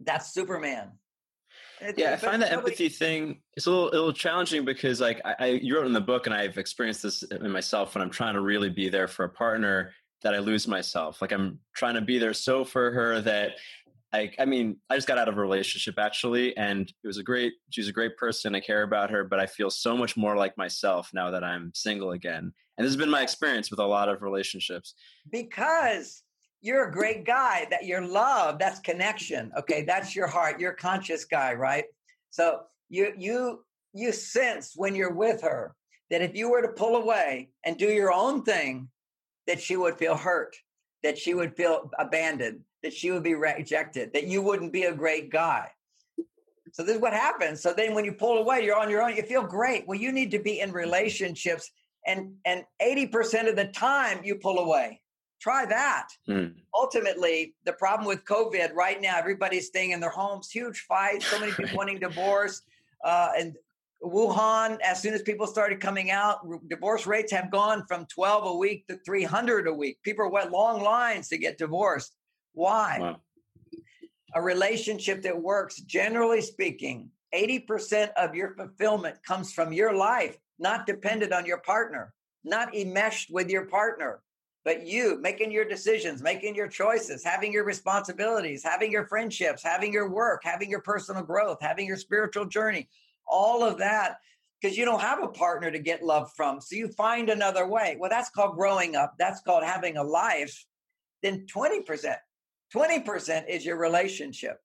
[0.00, 0.92] That's Superman.
[1.80, 5.20] It's, yeah, I find the empathy thing is a little, a little challenging because, like,
[5.24, 8.10] I, I, you wrote in the book, and I've experienced this in myself when I'm
[8.10, 11.20] trying to really be there for a partner that I lose myself.
[11.20, 13.52] Like, I'm trying to be there so for her that,
[14.12, 17.22] I, I mean, I just got out of a relationship actually, and it was a
[17.22, 17.54] great.
[17.70, 18.54] She's a great person.
[18.54, 21.72] I care about her, but I feel so much more like myself now that I'm
[21.74, 22.52] single again.
[22.78, 24.94] And this has been my experience with a lot of relationships.
[25.30, 26.22] Because
[26.60, 29.82] you're a great guy that you're love that's connection okay?
[29.82, 31.84] That's your heart you're a conscious guy right?
[32.30, 35.74] So you you you sense when you're with her
[36.10, 38.88] that if you were to pull away and do your own thing
[39.46, 40.56] that she would feel hurt
[41.02, 44.94] that she would feel abandoned that she would be rejected that you wouldn't be a
[44.94, 45.70] great guy.
[46.72, 47.62] So this is what happens.
[47.62, 49.86] So then when you pull away you're on your own you feel great.
[49.86, 51.70] Well you need to be in relationships
[52.06, 55.00] and and 80% of the time you pull away
[55.40, 56.08] Try that.
[56.28, 56.54] Mm.
[56.74, 61.38] Ultimately, the problem with COVID right now, everybody's staying in their homes, huge fights, so
[61.38, 62.62] many people wanting divorce.
[63.04, 63.56] Uh, and
[64.02, 68.56] Wuhan, as soon as people started coming out, divorce rates have gone from 12 a
[68.56, 69.98] week to 300 a week.
[70.02, 72.14] People went long lines to get divorced.
[72.52, 72.98] Why?
[73.00, 73.20] Wow.
[74.34, 80.86] A relationship that works, generally speaking, 80% of your fulfillment comes from your life, not
[80.86, 82.14] dependent on your partner,
[82.44, 84.20] not enmeshed with your partner
[84.66, 89.92] but you making your decisions, making your choices, having your responsibilities, having your friendships, having
[89.92, 92.88] your work, having your personal growth, having your spiritual journey,
[93.28, 94.16] all of that,
[94.60, 96.60] because you don't have a partner to get love from.
[96.60, 97.96] So you find another way.
[97.96, 99.14] Well, that's called growing up.
[99.20, 100.66] That's called having a life.
[101.22, 102.16] Then 20%,
[102.74, 104.58] 20% is your relationship.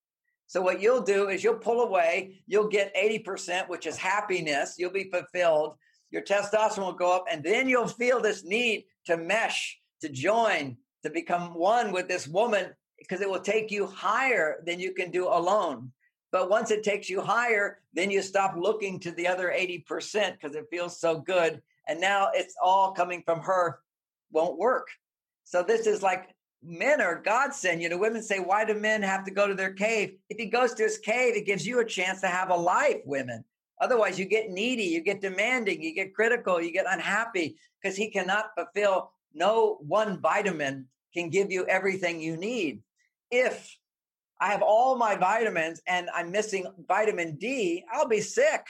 [0.47, 4.77] So what you'll do is you'll pull away, you'll get 80%, which is happiness.
[4.79, 5.75] You'll be fulfilled.
[6.09, 10.77] Your testosterone will go up, and then you'll feel this need to mesh to join,
[11.03, 15.11] to become one with this woman, because it will take you higher than you can
[15.11, 15.91] do alone.
[16.31, 20.55] But once it takes you higher, then you stop looking to the other 80% because
[20.55, 21.61] it feels so good.
[21.87, 23.79] And now it's all coming from her,
[24.31, 24.87] won't work.
[25.43, 26.29] So this is like
[26.63, 27.81] men are godsend.
[27.81, 30.13] You know, women say, why do men have to go to their cave?
[30.29, 33.01] If he goes to his cave, it gives you a chance to have a life,
[33.05, 33.43] women.
[33.81, 38.11] Otherwise, you get needy, you get demanding, you get critical, you get unhappy because he
[38.11, 42.81] cannot fulfill no one vitamin can give you everything you need.
[43.29, 43.77] If
[44.39, 48.65] I have all my vitamins and I'm missing vitamin D, I'll be sick.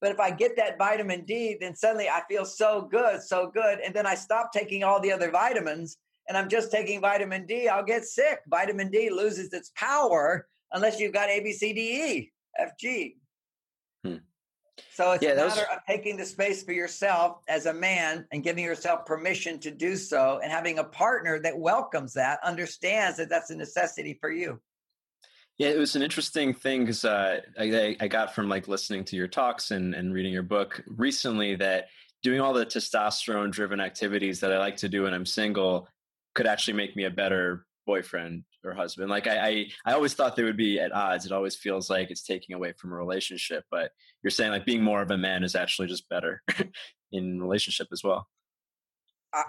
[0.00, 3.78] But if I get that vitamin D, then suddenly I feel so good, so good.
[3.78, 5.96] And then I stop taking all the other vitamins
[6.28, 8.40] and I'm just taking vitamin D, I'll get sick.
[8.48, 13.16] Vitamin D loses its power unless you've got A, B, C, D, E, F, G.
[14.04, 14.16] Hmm.
[14.92, 15.58] So it's yeah, a matter was...
[15.76, 19.96] of taking the space for yourself as a man and giving yourself permission to do
[19.96, 24.60] so and having a partner that welcomes that, understands that that's a necessity for you.
[25.58, 29.16] Yeah, it was an interesting thing because uh, I, I got from like listening to
[29.16, 31.88] your talks and, and reading your book recently that
[32.22, 35.88] doing all the testosterone driven activities that I like to do when I'm single
[36.34, 39.10] could actually make me a better boyfriend or husband.
[39.10, 41.26] Like I, I, I always thought they would be at odds.
[41.26, 43.64] It always feels like it's taking away from a relationship.
[43.70, 43.92] But
[44.22, 46.42] you're saying like being more of a man is actually just better
[47.12, 48.28] in relationship as well.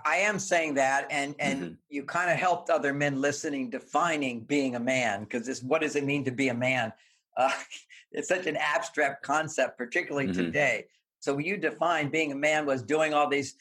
[0.05, 1.73] I am saying that, and and mm-hmm.
[1.89, 5.97] you kind of helped other men listening defining being a man because this what does
[5.97, 6.93] it mean to be a man?
[7.35, 7.51] Uh,
[8.11, 10.41] it's such an abstract concept, particularly mm-hmm.
[10.41, 10.85] today.
[11.19, 13.55] So you define being a man was doing all these.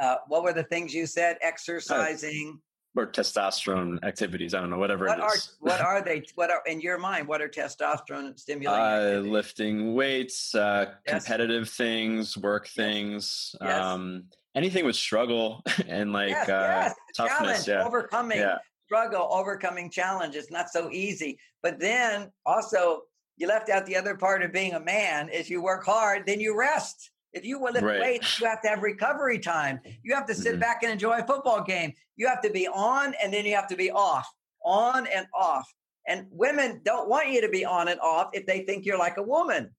[0.00, 1.38] Uh, what were the things you said?
[1.40, 2.60] Exercising.
[2.96, 4.54] Or testosterone activities.
[4.54, 6.24] I don't know, whatever what Are, what are they?
[6.34, 7.28] What are in your mind?
[7.28, 9.26] What are testosterone stimulating?
[9.26, 11.24] Uh, lifting weights, uh, yes.
[11.24, 13.54] competitive things, work things.
[13.60, 13.80] Yes.
[13.80, 14.24] Um,
[14.54, 17.86] anything with struggle and like yes, uh, toughness, challenge, yeah.
[17.86, 18.58] overcoming yeah.
[18.86, 20.34] struggle, overcoming challenge.
[20.34, 21.38] It's not so easy.
[21.62, 23.02] But then also,
[23.36, 26.40] you left out the other part of being a man is you work hard, then
[26.40, 27.10] you rest.
[27.32, 28.00] If you lift right.
[28.00, 29.80] weights, you have to have recovery time.
[30.02, 30.60] You have to sit mm-hmm.
[30.60, 31.92] back and enjoy a football game.
[32.16, 34.28] You have to be on and then you have to be off,
[34.64, 35.72] on and off.
[36.08, 39.16] And women don't want you to be on and off if they think you're like
[39.16, 39.70] a woman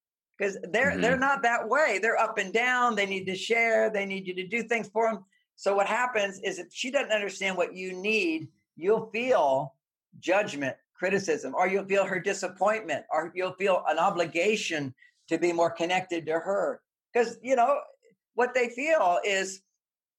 [0.42, 1.02] because they're mm-hmm.
[1.02, 2.00] they're not that way.
[2.02, 2.96] They're up and down.
[2.96, 3.90] They need to share.
[3.90, 5.24] They need you to do things for them.
[5.56, 9.76] So what happens is if she doesn't understand what you need, you'll feel
[10.20, 14.96] judgment, criticism, or you'll feel her disappointment, or you'll feel an obligation
[15.28, 16.82] to be more connected to her.
[17.14, 17.80] Because you know
[18.36, 19.62] what they feel is.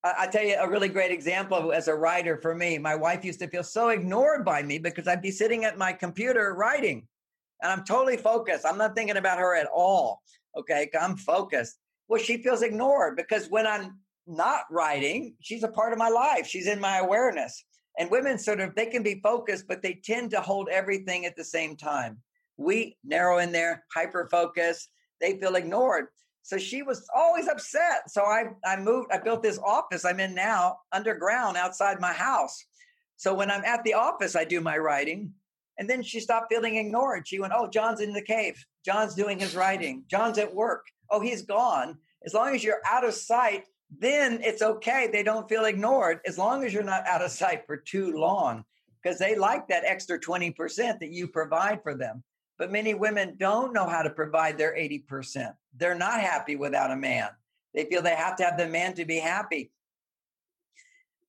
[0.05, 2.77] I, tell you a really great example as a writer for me.
[2.77, 5.93] My wife used to feel so ignored by me because I'd be sitting at my
[5.93, 7.07] computer writing
[7.63, 8.67] and I'm totally focused.
[8.67, 10.21] I'm not thinking about her at all.
[10.59, 11.79] Okay, I'm focused.
[12.09, 16.47] Well, she feels ignored because when I'm not writing, she's a part of my life.
[16.47, 17.65] She's in my awareness.
[17.99, 21.37] And women sort of they can be focused, but they tend to hold everything at
[21.37, 22.19] the same time.
[22.57, 24.89] We narrow in there, hyper focus.
[25.21, 26.07] They feel ignored.
[26.43, 28.11] So she was always upset.
[28.11, 29.13] So I I moved.
[29.13, 32.65] I built this office I'm in now underground outside my house.
[33.17, 35.33] So when I'm at the office, I do my writing.
[35.79, 37.27] And then she stopped feeling ignored.
[37.27, 38.65] She went, Oh, John's in the cave.
[38.85, 40.05] John's doing his writing.
[40.11, 40.85] John's at work.
[41.11, 41.99] Oh, he's gone.
[42.25, 43.65] As long as you're out of sight,
[43.99, 45.09] then it's okay.
[45.13, 48.65] They don't feel ignored as long as you're not out of sight for too long
[49.03, 52.23] because they like that extra 20% that you provide for them.
[52.59, 55.55] But many women don't know how to provide their 80%.
[55.77, 57.29] They're not happy without a man.
[57.75, 59.73] They feel they have to have the man to be happy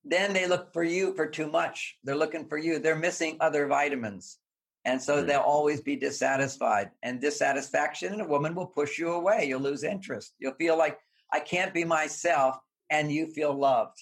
[0.06, 1.98] then they look for you for too much.
[2.04, 2.80] They're looking for you.
[2.80, 4.38] They're missing other vitamins.
[4.86, 5.28] And so mm-hmm.
[5.28, 6.92] they'll always be dissatisfied.
[7.04, 9.46] And dissatisfaction in a woman will push you away.
[9.48, 10.34] You'll lose interest.
[10.40, 10.98] You'll feel like,
[11.32, 12.58] I can't be myself.
[12.90, 13.98] And you feel loved.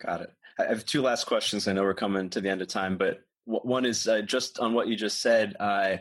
[0.00, 0.32] Got it.
[0.58, 1.66] I have two last questions.
[1.66, 4.74] I know we're coming to the end of time, but one is uh, just on
[4.74, 5.54] what you just said.
[5.60, 5.96] Uh,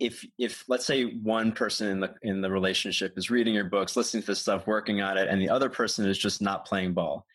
[0.00, 3.96] if if let's say one person in the in the relationship is reading your books,
[3.96, 6.92] listening to this stuff, working on it, and the other person is just not playing
[6.92, 7.26] ball,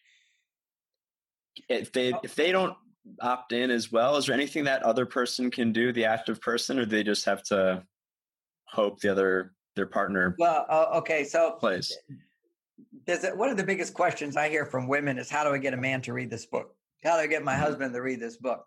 [1.69, 2.75] if they if they don't
[3.21, 6.79] opt in as well, is there anything that other person can do, the active person,
[6.79, 7.83] or they just have to
[8.65, 10.35] hope the other their partner?
[10.37, 11.95] Well, uh, okay, so plays.
[13.05, 15.57] Does it, one of the biggest questions I hear from women is how do I
[15.57, 16.75] get a man to read this book?
[17.03, 17.63] How do I get my mm-hmm.
[17.63, 18.65] husband to read this book?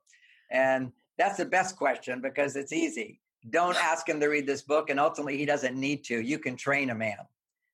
[0.52, 3.20] And that's the best question because it's easy.
[3.50, 6.20] Don't ask him to read this book, and ultimately he doesn't need to.
[6.20, 7.16] You can train a man.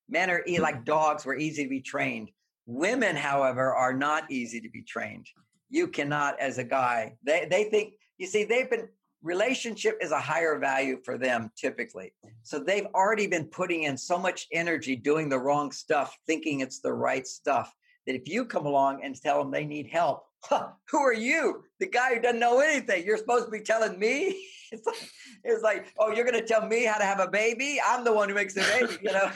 [0.08, 0.84] Men are like mm-hmm.
[0.84, 2.30] dogs; we're easy to be trained.
[2.64, 5.26] Women, however, are not easy to be trained.
[5.70, 8.88] You cannot, as a guy, they, they think, you see, they've been,
[9.22, 12.12] relationship is a higher value for them typically.
[12.42, 16.80] So they've already been putting in so much energy doing the wrong stuff, thinking it's
[16.80, 17.74] the right stuff,
[18.06, 20.27] that if you come along and tell them they need help,
[20.90, 21.64] who are you?
[21.80, 23.04] The guy who doesn't know anything.
[23.04, 24.44] You're supposed to be telling me?
[24.70, 25.10] It's like,
[25.44, 27.80] it's like oh, you're going to tell me how to have a baby?
[27.82, 29.30] I'm the one who makes the baby, you know?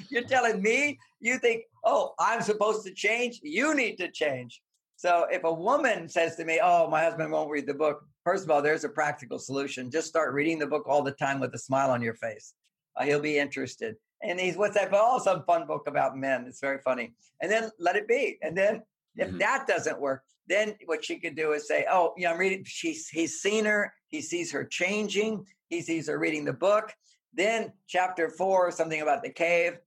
[0.10, 3.38] you're telling me you think, oh, I'm supposed to change?
[3.42, 4.62] You need to change.
[4.96, 8.44] So if a woman says to me, oh, my husband won't read the book, first
[8.44, 9.90] of all, there's a practical solution.
[9.90, 12.54] Just start reading the book all the time with a smile on your face.
[12.96, 13.94] Uh, he'll be interested.
[14.22, 14.88] And he's, what's that?
[14.92, 16.46] Oh, some fun book about men.
[16.48, 17.14] It's very funny.
[17.42, 18.38] And then let it be.
[18.42, 18.82] And then
[19.18, 19.38] if mm-hmm.
[19.38, 23.08] that doesn't work, then what she could do is say, "Oh, yeah, I'm reading." She's
[23.08, 23.92] he's seen her.
[24.08, 25.44] He sees her changing.
[25.68, 26.92] He sees her reading the book.
[27.34, 29.78] Then chapter four, something about the cave.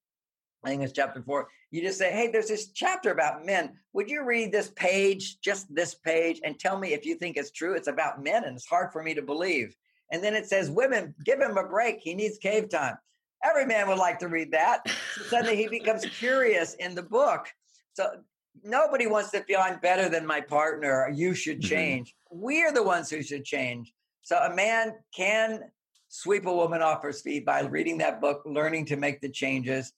[0.63, 1.47] I think it's chapter four.
[1.71, 3.73] You just say, Hey, there's this chapter about men.
[3.93, 7.51] Would you read this page, just this page, and tell me if you think it's
[7.51, 7.73] true?
[7.73, 9.75] It's about men, and it's hard for me to believe.
[10.11, 11.99] And then it says, Women, give him a break.
[11.99, 12.95] He needs cave time.
[13.43, 14.87] Every man would like to read that.
[15.15, 17.47] So suddenly he becomes curious in the book.
[17.93, 18.21] So
[18.63, 21.09] nobody wants to feel I'm better than my partner.
[21.13, 21.69] You should mm-hmm.
[21.69, 22.09] change.
[22.09, 22.41] Mm-hmm.
[22.41, 23.93] We're the ones who should change.
[24.23, 25.61] So a man can
[26.09, 29.93] sweep a woman off her feet by reading that book, learning to make the changes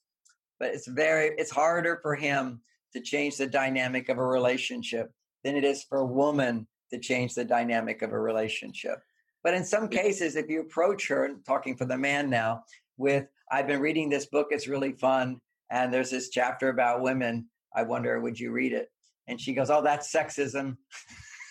[0.64, 2.62] but it's very it's harder for him
[2.93, 5.12] to change the dynamic of a relationship
[5.43, 8.99] than it is for a woman to change the dynamic of a relationship.
[9.43, 12.64] But in some cases, if you approach her, and talking for the man now,
[12.95, 17.49] with I've been reading this book, it's really fun, and there's this chapter about women.
[17.76, 18.89] I wonder, would you read it?
[19.28, 20.78] And she goes, Oh, that's sexism.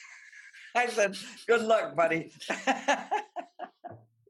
[0.74, 1.16] I said,
[1.46, 2.32] Good luck, buddy.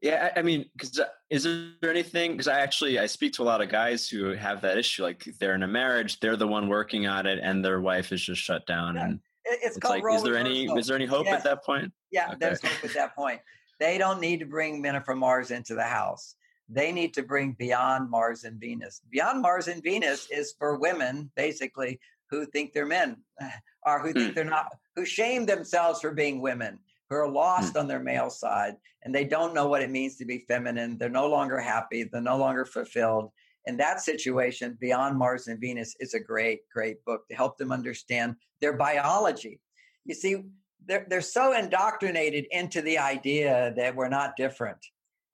[0.03, 2.31] Yeah, I, I mean, because uh, is there anything?
[2.33, 5.01] Because I actually I speak to a lot of guys who have that issue.
[5.01, 8.21] Like they're in a marriage, they're the one working on it, and their wife is
[8.21, 8.95] just shut down.
[8.95, 9.05] Yeah.
[9.05, 11.37] And it's, it's like, is there any is there any hope yes.
[11.37, 11.93] at that point?
[12.11, 12.35] Yeah, okay.
[12.37, 13.39] there's hope at that point.
[13.79, 16.35] They don't need to bring men from Mars into the house.
[16.69, 19.01] They need to bring beyond Mars and Venus.
[19.09, 21.99] Beyond Mars and Venus is for women, basically,
[22.29, 23.17] who think they're men,
[23.85, 24.35] or who think mm.
[24.35, 27.79] they're not, who shame themselves for being women who are lost mm.
[27.79, 30.97] on their male side and they don't know what it means to be feminine.
[30.97, 32.03] They're no longer happy.
[32.03, 33.31] They're no longer fulfilled.
[33.65, 37.71] In that situation, Beyond Mars and Venus is a great, great book to help them
[37.71, 39.59] understand their biology.
[40.05, 40.43] You see,
[40.85, 44.79] they're, they're so indoctrinated into the idea that we're not different.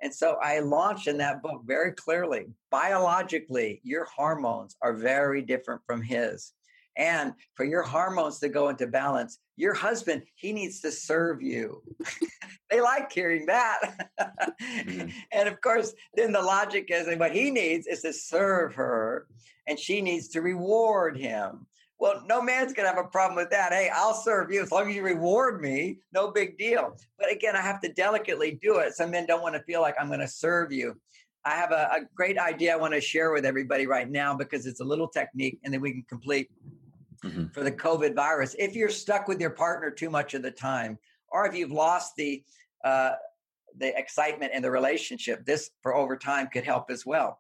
[0.02, 5.82] And so I launched in that book very clearly biologically, your hormones are very different
[5.86, 6.54] from his.
[6.98, 11.82] And for your hormones to go into balance, your husband, he needs to serve you.
[12.70, 14.10] they like hearing that.
[14.62, 15.10] mm-hmm.
[15.32, 19.28] And of course, then the logic is what he needs is to serve her,
[19.68, 21.68] and she needs to reward him.
[22.00, 23.74] Well, no man's going to have a problem with that.
[23.74, 25.98] Hey, I'll serve you as long as you reward me.
[26.14, 26.96] No big deal.
[27.18, 28.94] But again, I have to delicately do it.
[28.94, 30.96] Some men don't want to feel like I'm going to serve you.
[31.44, 34.66] I have a, a great idea I want to share with everybody right now because
[34.66, 36.50] it's a little technique and then we can complete
[37.24, 37.48] mm-hmm.
[37.48, 38.56] for the COVID virus.
[38.58, 40.98] If you're stuck with your partner too much of the time,
[41.30, 42.44] or if you've lost the
[42.84, 43.12] uh,
[43.78, 47.40] the excitement in the relationship, this for over time could help as well.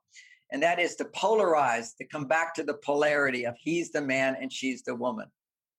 [0.52, 4.36] And that is to polarize, to come back to the polarity of he's the man
[4.39, 5.28] and she's the woman.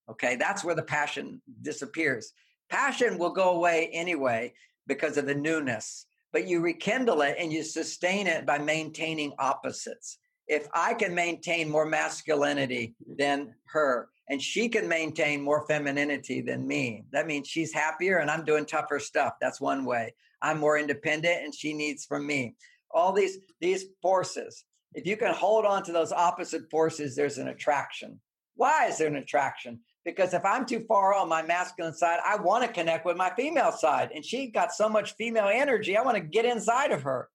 [0.08, 2.32] Okay, that's where the passion disappears.
[2.68, 4.52] Passion will go away anyway
[4.86, 10.18] because of the newness, but you rekindle it and you sustain it by maintaining opposites
[10.50, 16.66] if I can maintain more masculinity than her, and she can maintain more femininity than
[16.66, 19.34] me, that means she's happier and I'm doing tougher stuff.
[19.40, 20.12] That's one way.
[20.42, 22.56] I'm more independent and she needs from me.
[22.90, 24.64] All these these forces.
[24.94, 28.20] If you can hold on to those opposite forces, there's an attraction.
[28.56, 29.80] Why is there an attraction?
[30.04, 33.30] Because if I'm too far on my masculine side, I want to connect with my
[33.36, 34.10] female side.
[34.14, 37.28] And she got so much female energy, I want to get inside of her.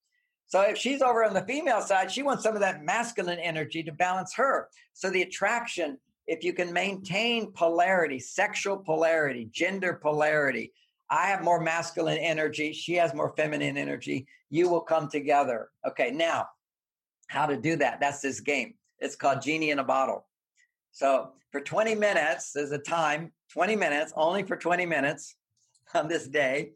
[0.48, 3.82] So if she's over on the female side, she wants some of that masculine energy
[3.84, 4.70] to balance her.
[4.94, 5.98] So the attraction,
[6.28, 10.74] if you can maintain polarity, sexual polarity, gender polarity,
[11.10, 15.70] I have more masculine energy, she has more feminine energy, you will come together.
[15.88, 16.48] Okay, now,
[17.28, 18.00] how to do that?
[18.00, 18.76] That's this game.
[19.00, 20.28] It's called Genie in a Bottle.
[20.92, 25.36] So for 20 minutes, there's a time, 20 minutes, only for 20 minutes
[25.94, 26.72] on this day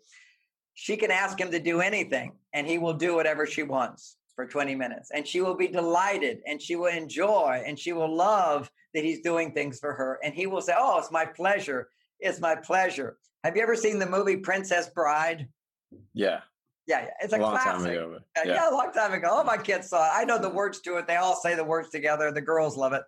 [0.79, 4.47] she can ask him to do anything and he will do whatever she wants for
[4.47, 8.71] 20 minutes and she will be delighted and she will enjoy and she will love
[8.93, 11.89] that he's doing things for her and he will say oh it's my pleasure
[12.21, 15.47] it's my pleasure have you ever seen the movie princess bride
[16.13, 16.41] yeah
[16.89, 17.09] yeah, yeah.
[17.21, 17.71] it's a, a long classic.
[17.71, 18.19] time ago.
[18.35, 18.43] Yeah.
[18.45, 19.27] yeah, a long time ago.
[19.29, 20.11] All my kids saw it.
[20.11, 21.05] I know the words to it.
[21.05, 22.31] They all say the words together.
[22.31, 23.03] The girls love it.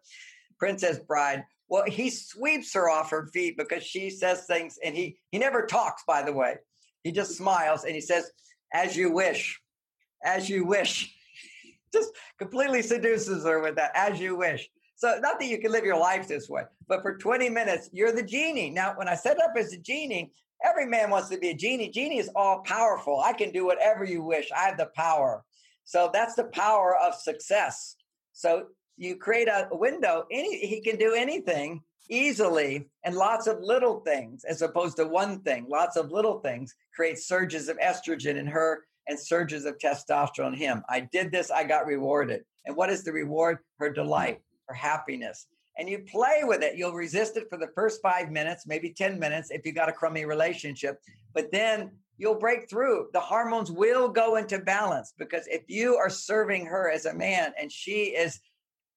[0.59, 1.43] Princess Bride.
[1.67, 5.65] Well, he sweeps her off her feet because she says things, and he he never
[5.65, 6.03] talks.
[6.05, 6.57] By the way,
[7.03, 8.31] he just smiles and he says,
[8.73, 9.59] as you wish,
[10.23, 11.15] as you wish.
[11.93, 14.69] just completely seduces her with that, as you wish.
[15.01, 18.11] So, not that you can live your life this way, but for 20 minutes, you're
[18.11, 18.69] the genie.
[18.69, 20.31] Now, when I set up as a genie,
[20.63, 21.89] every man wants to be a genie.
[21.89, 23.19] Genie is all powerful.
[23.19, 24.51] I can do whatever you wish.
[24.55, 25.43] I have the power.
[25.85, 27.95] So, that's the power of success.
[28.33, 34.01] So, you create a window, any, he can do anything easily and lots of little
[34.01, 38.45] things as opposed to one thing lots of little things create surges of estrogen in
[38.45, 42.89] her and surges of testosterone in him i did this i got rewarded and what
[42.89, 45.47] is the reward her delight her happiness
[45.77, 49.19] and you play with it you'll resist it for the first five minutes maybe 10
[49.19, 50.99] minutes if you got a crummy relationship
[51.33, 56.09] but then you'll break through the hormones will go into balance because if you are
[56.09, 58.39] serving her as a man and she is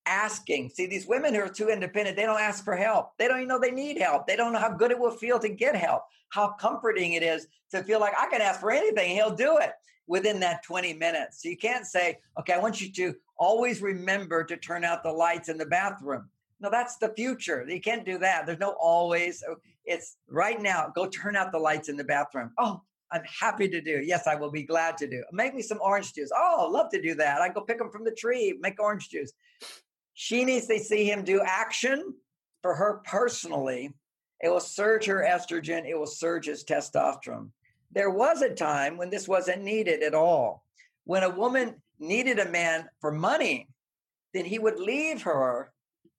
[0.06, 0.70] asking.
[0.70, 3.12] See, these women who are too independent, they don't ask for help.
[3.18, 4.26] They don't even know they need help.
[4.26, 7.46] They don't know how good it will feel to get help, how comforting it is
[7.70, 9.72] to feel like I can ask for anything, he'll do it
[10.06, 11.42] within that 20 minutes.
[11.42, 15.12] So you can't say, okay, I want you to always remember to turn out the
[15.12, 16.28] lights in the bathroom.
[16.60, 17.64] No, that's the future.
[17.68, 18.46] You can't do that.
[18.46, 19.42] There's no always.
[19.48, 20.90] Oh, it's right now.
[20.94, 22.52] Go turn out the lights in the bathroom.
[22.58, 22.80] Oh,
[23.10, 24.02] I'm happy to do.
[24.02, 25.22] Yes, I will be glad to do.
[25.32, 26.30] Make me some orange juice.
[26.34, 27.40] Oh, love to do that.
[27.40, 29.32] I go pick them from the tree, make orange juice.
[30.14, 32.14] She needs to see him do action
[32.62, 33.92] for her personally.
[34.40, 37.50] It will surge her estrogen, it will surge his testosterone.
[37.94, 40.64] There was a time when this wasn't needed at all.
[41.04, 43.68] When a woman needed a man for money,
[44.32, 45.72] then he would leave her,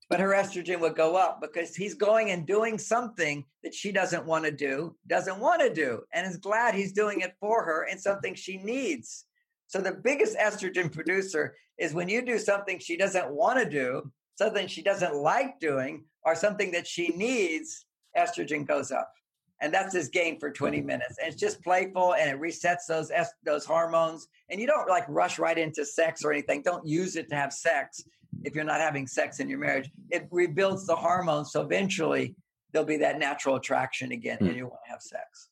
[0.09, 4.25] but her estrogen would go up because he's going and doing something that she doesn't
[4.25, 7.87] want to do, doesn't want to do, and is glad he's doing it for her
[7.91, 9.25] and something she needs.
[9.67, 14.11] So the biggest estrogen producer is when you do something she doesn't want to do,
[14.37, 17.85] something she doesn't like doing, or something that she needs,
[18.17, 19.11] estrogen goes up.
[19.61, 21.15] And that's his game for 20 minutes.
[21.19, 23.11] And it's just playful and it resets those
[23.43, 24.27] those hormones.
[24.49, 26.61] And you don't like rush right into sex or anything.
[26.61, 28.03] Don't use it to have sex
[28.43, 29.89] if you're not having sex in your marriage.
[30.11, 31.51] It rebuilds the hormones.
[31.51, 32.35] So eventually
[32.71, 35.49] there'll be that natural attraction again and you want to have sex.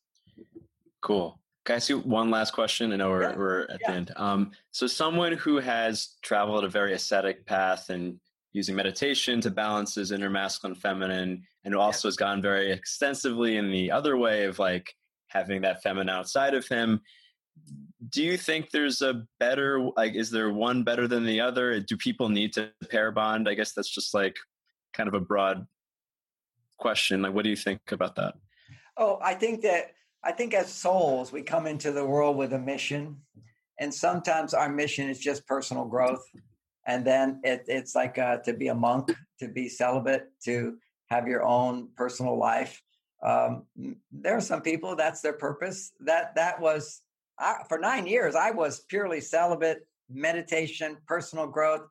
[1.00, 1.38] Cool.
[1.64, 2.92] Can I see one last question?
[2.92, 3.36] I know we're, yeah.
[3.36, 3.90] we're at yeah.
[3.90, 4.12] the end.
[4.16, 8.20] Um, so, someone who has traveled a very ascetic path and
[8.52, 13.70] using meditation to balance his inner masculine feminine, and also has gone very extensively in
[13.70, 14.94] the other way of like
[15.28, 17.00] having that feminine outside of him.
[18.08, 21.80] Do you think there's a better, like, is there one better than the other?
[21.80, 23.48] Do people need to pair bond?
[23.48, 24.36] I guess that's just like
[24.92, 25.66] kind of a broad
[26.78, 27.22] question.
[27.22, 28.34] Like, what do you think about that?
[28.96, 29.92] Oh, I think that
[30.22, 33.16] I think as souls, we come into the world with a mission.
[33.78, 36.24] And sometimes our mission is just personal growth.
[36.86, 40.78] And then it, it's like uh, to be a monk, to be celibate, to
[41.08, 42.82] have your own personal life.
[43.22, 43.64] Um,
[44.12, 45.92] there are some people that's their purpose.
[46.00, 47.02] That that was
[47.38, 48.34] I, for nine years.
[48.34, 51.88] I was purely celibate, meditation, personal growth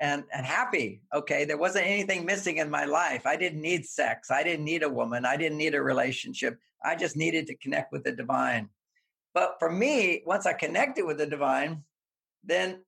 [0.00, 4.30] and and happy okay there wasn't anything missing in my life i didn't need sex
[4.30, 7.92] i didn't need a woman i didn't need a relationship i just needed to connect
[7.92, 8.68] with the divine
[9.34, 11.82] but for me once i connected with the divine
[12.44, 12.80] then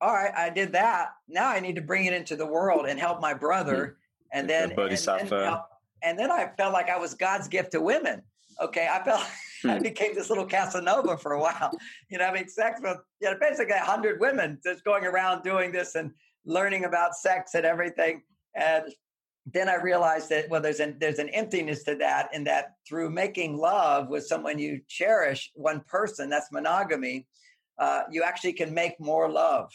[0.00, 2.98] all right i did that now i need to bring it into the world and
[2.98, 3.94] help my brother mm-hmm.
[4.34, 5.62] And then and, and, help,
[6.02, 8.20] and then i felt like i was god's gift to women
[8.60, 9.22] okay i felt
[9.64, 9.82] I hmm.
[9.82, 11.70] became this little Casanova for a while,
[12.10, 15.42] you know, I having sex with you know, basically a hundred women just going around
[15.42, 16.10] doing this and
[16.44, 18.22] learning about sex and everything.
[18.54, 18.84] And
[19.46, 23.10] then I realized that well, there's an there's an emptiness to that, in that through
[23.10, 27.26] making love with someone you cherish, one person, that's monogamy,
[27.78, 29.70] uh, you actually can make more love.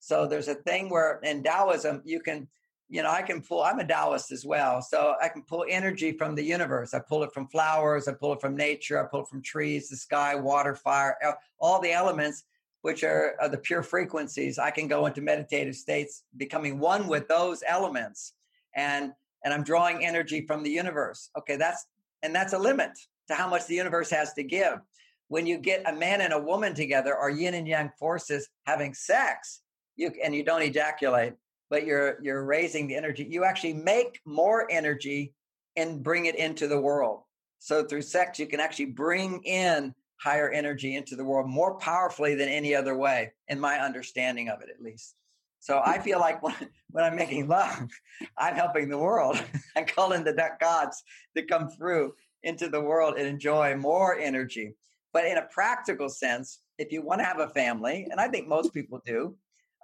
[0.00, 2.48] So there's a thing where in Taoism you can,
[2.88, 3.62] you know, I can pull.
[3.62, 6.94] I'm a Taoist as well, so I can pull energy from the universe.
[6.94, 8.06] I pull it from flowers.
[8.06, 9.02] I pull it from nature.
[9.02, 11.16] I pull it from trees, the sky, water, fire,
[11.58, 12.44] all the elements
[12.86, 17.26] which are, are the pure frequencies, I can go into meditative states, becoming one with
[17.26, 18.34] those elements.
[18.76, 19.12] And
[19.44, 21.28] and I'm drawing energy from the universe.
[21.36, 21.84] Okay, that's
[22.22, 22.90] and that's a limit
[23.26, 24.78] to how much the universe has to give.
[25.26, 28.94] When you get a man and a woman together, or yin and yang forces having
[28.94, 29.62] sex,
[29.96, 31.32] you and you don't ejaculate,
[31.70, 33.26] but you're you're raising the energy.
[33.28, 35.34] You actually make more energy
[35.76, 37.22] and bring it into the world.
[37.58, 42.34] So through sex, you can actually bring in higher energy into the world more powerfully
[42.34, 45.14] than any other way, in my understanding of it, at least.
[45.60, 46.54] So I feel like when,
[46.90, 47.90] when I'm making love,
[48.38, 49.42] I'm helping the world.
[49.76, 51.02] I'm calling the gods
[51.36, 54.74] to come through into the world and enjoy more energy.
[55.12, 58.48] But in a practical sense, if you want to have a family, and I think
[58.48, 59.34] most people do,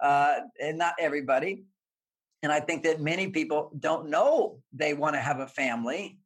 [0.01, 1.63] uh, and not everybody,
[2.43, 6.19] and I think that many people don't know they want to have a family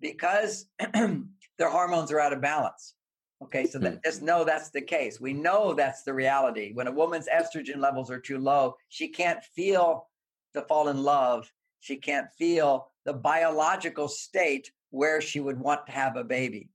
[0.00, 2.94] because their hormones are out of balance.
[3.42, 3.98] Okay, so that, hmm.
[4.04, 5.20] just know that's the case.
[5.20, 6.72] We know that's the reality.
[6.72, 10.08] When a woman's estrogen levels are too low, she can't feel
[10.54, 11.52] to fall in love.
[11.80, 16.70] She can't feel the biological state where she would want to have a baby.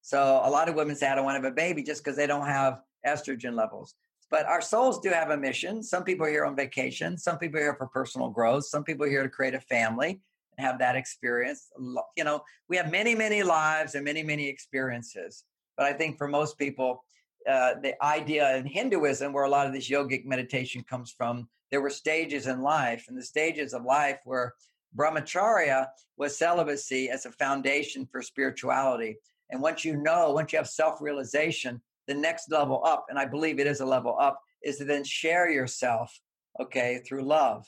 [0.00, 2.16] So a lot of women say, I don't want to have a baby just because
[2.16, 3.94] they don't have estrogen levels.
[4.30, 5.82] But our souls do have a mission.
[5.82, 7.16] Some people are here on vacation.
[7.16, 8.66] Some people are here for personal growth.
[8.66, 10.20] Some people are here to create a family
[10.56, 11.68] and have that experience.
[12.16, 15.44] You know, we have many, many lives and many, many experiences.
[15.76, 17.04] But I think for most people,
[17.48, 21.80] uh, the idea in Hinduism, where a lot of this yogic meditation comes from, there
[21.80, 24.54] were stages in life, and the stages of life were
[24.96, 29.16] brahmacharya was celibacy as a foundation for spirituality.
[29.50, 33.26] And once you know, once you have self realization, the next level up, and I
[33.26, 36.18] believe it is a level up, is to then share yourself,
[36.58, 37.66] okay, through love.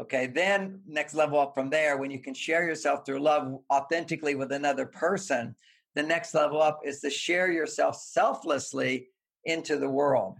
[0.00, 4.34] Okay, then next level up from there, when you can share yourself through love authentically
[4.34, 5.54] with another person,
[5.94, 9.08] the next level up is to share yourself selflessly
[9.44, 10.38] into the world.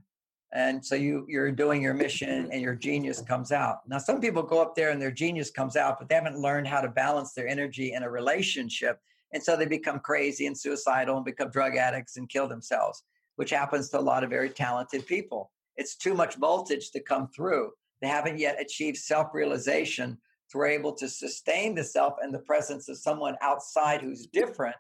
[0.55, 3.79] And so you you're doing your mission and your genius comes out.
[3.87, 6.67] Now some people go up there and their genius comes out, but they haven't learned
[6.67, 9.01] how to balance their energy in a relationship.
[9.33, 13.03] And so they become crazy and suicidal and become drug addicts and kill themselves,
[13.37, 15.51] which happens to a lot of very talented people.
[15.77, 17.71] It's too much voltage to come through.
[18.01, 20.19] They haven't yet achieved self realization.
[20.49, 24.77] So we're able to sustain the self in the presence of someone outside who's different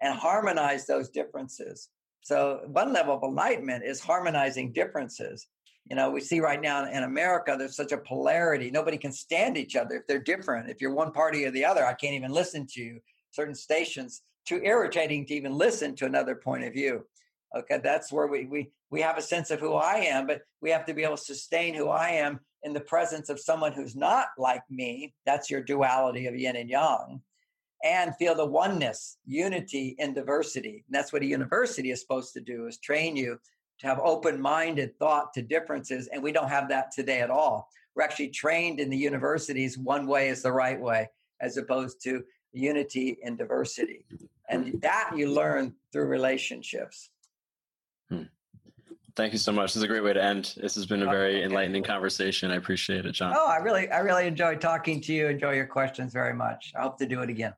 [0.00, 1.88] and harmonize those differences.
[2.22, 5.46] So, one level of enlightenment is harmonizing differences.
[5.88, 8.70] You know, we see right now in America, there's such a polarity.
[8.70, 10.68] Nobody can stand each other if they're different.
[10.68, 13.00] If you're one party or the other, I can't even listen to you.
[13.30, 17.04] Certain stations, too irritating to even listen to another point of view.
[17.56, 20.70] Okay, that's where we we we have a sense of who I am, but we
[20.70, 23.96] have to be able to sustain who I am in the presence of someone who's
[23.96, 25.14] not like me.
[25.24, 27.22] That's your duality of yin and yang.
[27.84, 30.84] And feel the oneness, unity in diversity.
[30.86, 33.38] And that's what a university is supposed to do is train you
[33.78, 36.08] to have open-minded thought to differences.
[36.08, 37.68] And we don't have that today at all.
[37.94, 41.08] We're actually trained in the universities one way is the right way,
[41.40, 44.04] as opposed to unity and diversity.
[44.48, 47.10] And that you learn through relationships.
[48.10, 48.22] Hmm.
[49.16, 49.70] Thank you so much.
[49.70, 50.54] This is a great way to end.
[50.56, 52.52] This has been a very enlightening conversation.
[52.52, 53.34] I appreciate it, John.
[53.36, 55.26] Oh, I really, I really enjoyed talking to you.
[55.26, 56.72] Enjoy your questions very much.
[56.78, 57.52] I hope to do it again.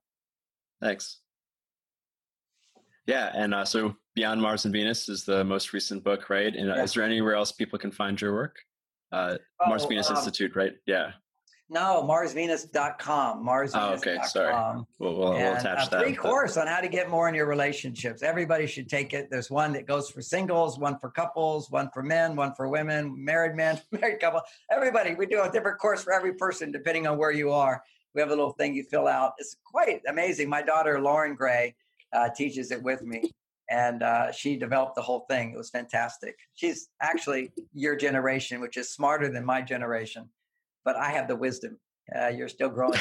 [0.80, 1.18] Thanks.
[3.06, 6.54] Yeah, and uh, so Beyond Mars and Venus is the most recent book, right?
[6.54, 6.82] And uh, yeah.
[6.82, 8.56] is there anywhere else people can find your work?
[9.12, 10.72] Uh, oh, Mars Venus um, Institute, right?
[10.86, 11.12] Yeah.
[11.72, 13.46] No, marsvenus.com.
[13.46, 13.90] Marsvenus.com.
[13.92, 14.18] Oh, okay.
[14.24, 14.84] Sorry.
[14.98, 16.02] We'll, we'll, we'll attach a that.
[16.02, 18.24] free course on how to get more in your relationships.
[18.24, 19.28] Everybody should take it.
[19.30, 23.14] There's one that goes for singles, one for couples, one for men, one for women,
[23.16, 24.40] married men, married couple.
[24.72, 25.14] Everybody.
[25.14, 27.80] We do a different course for every person depending on where you are.
[28.16, 29.34] We have a little thing you fill out.
[29.38, 30.48] It's quite amazing.
[30.48, 31.76] My daughter, Lauren Gray,
[32.12, 33.30] uh, teaches it with me.
[33.70, 35.52] And uh, she developed the whole thing.
[35.52, 36.34] It was fantastic.
[36.54, 40.28] She's actually your generation, which is smarter than my generation
[40.84, 41.78] but I have the wisdom.
[42.14, 42.98] Uh, you're still growing,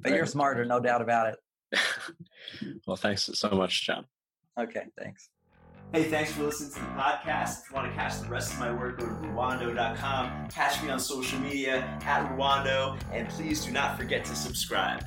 [0.00, 1.80] but you're smarter, no doubt about it.
[2.86, 4.04] well, thanks so much, John.
[4.58, 5.30] Okay, thanks.
[5.92, 7.62] Hey, thanks for listening to the podcast.
[7.62, 10.48] If you want to catch the rest of my work, go to Ruwando.com.
[10.48, 15.04] Catch me on social media at Ruwando, and please do not forget to subscribe.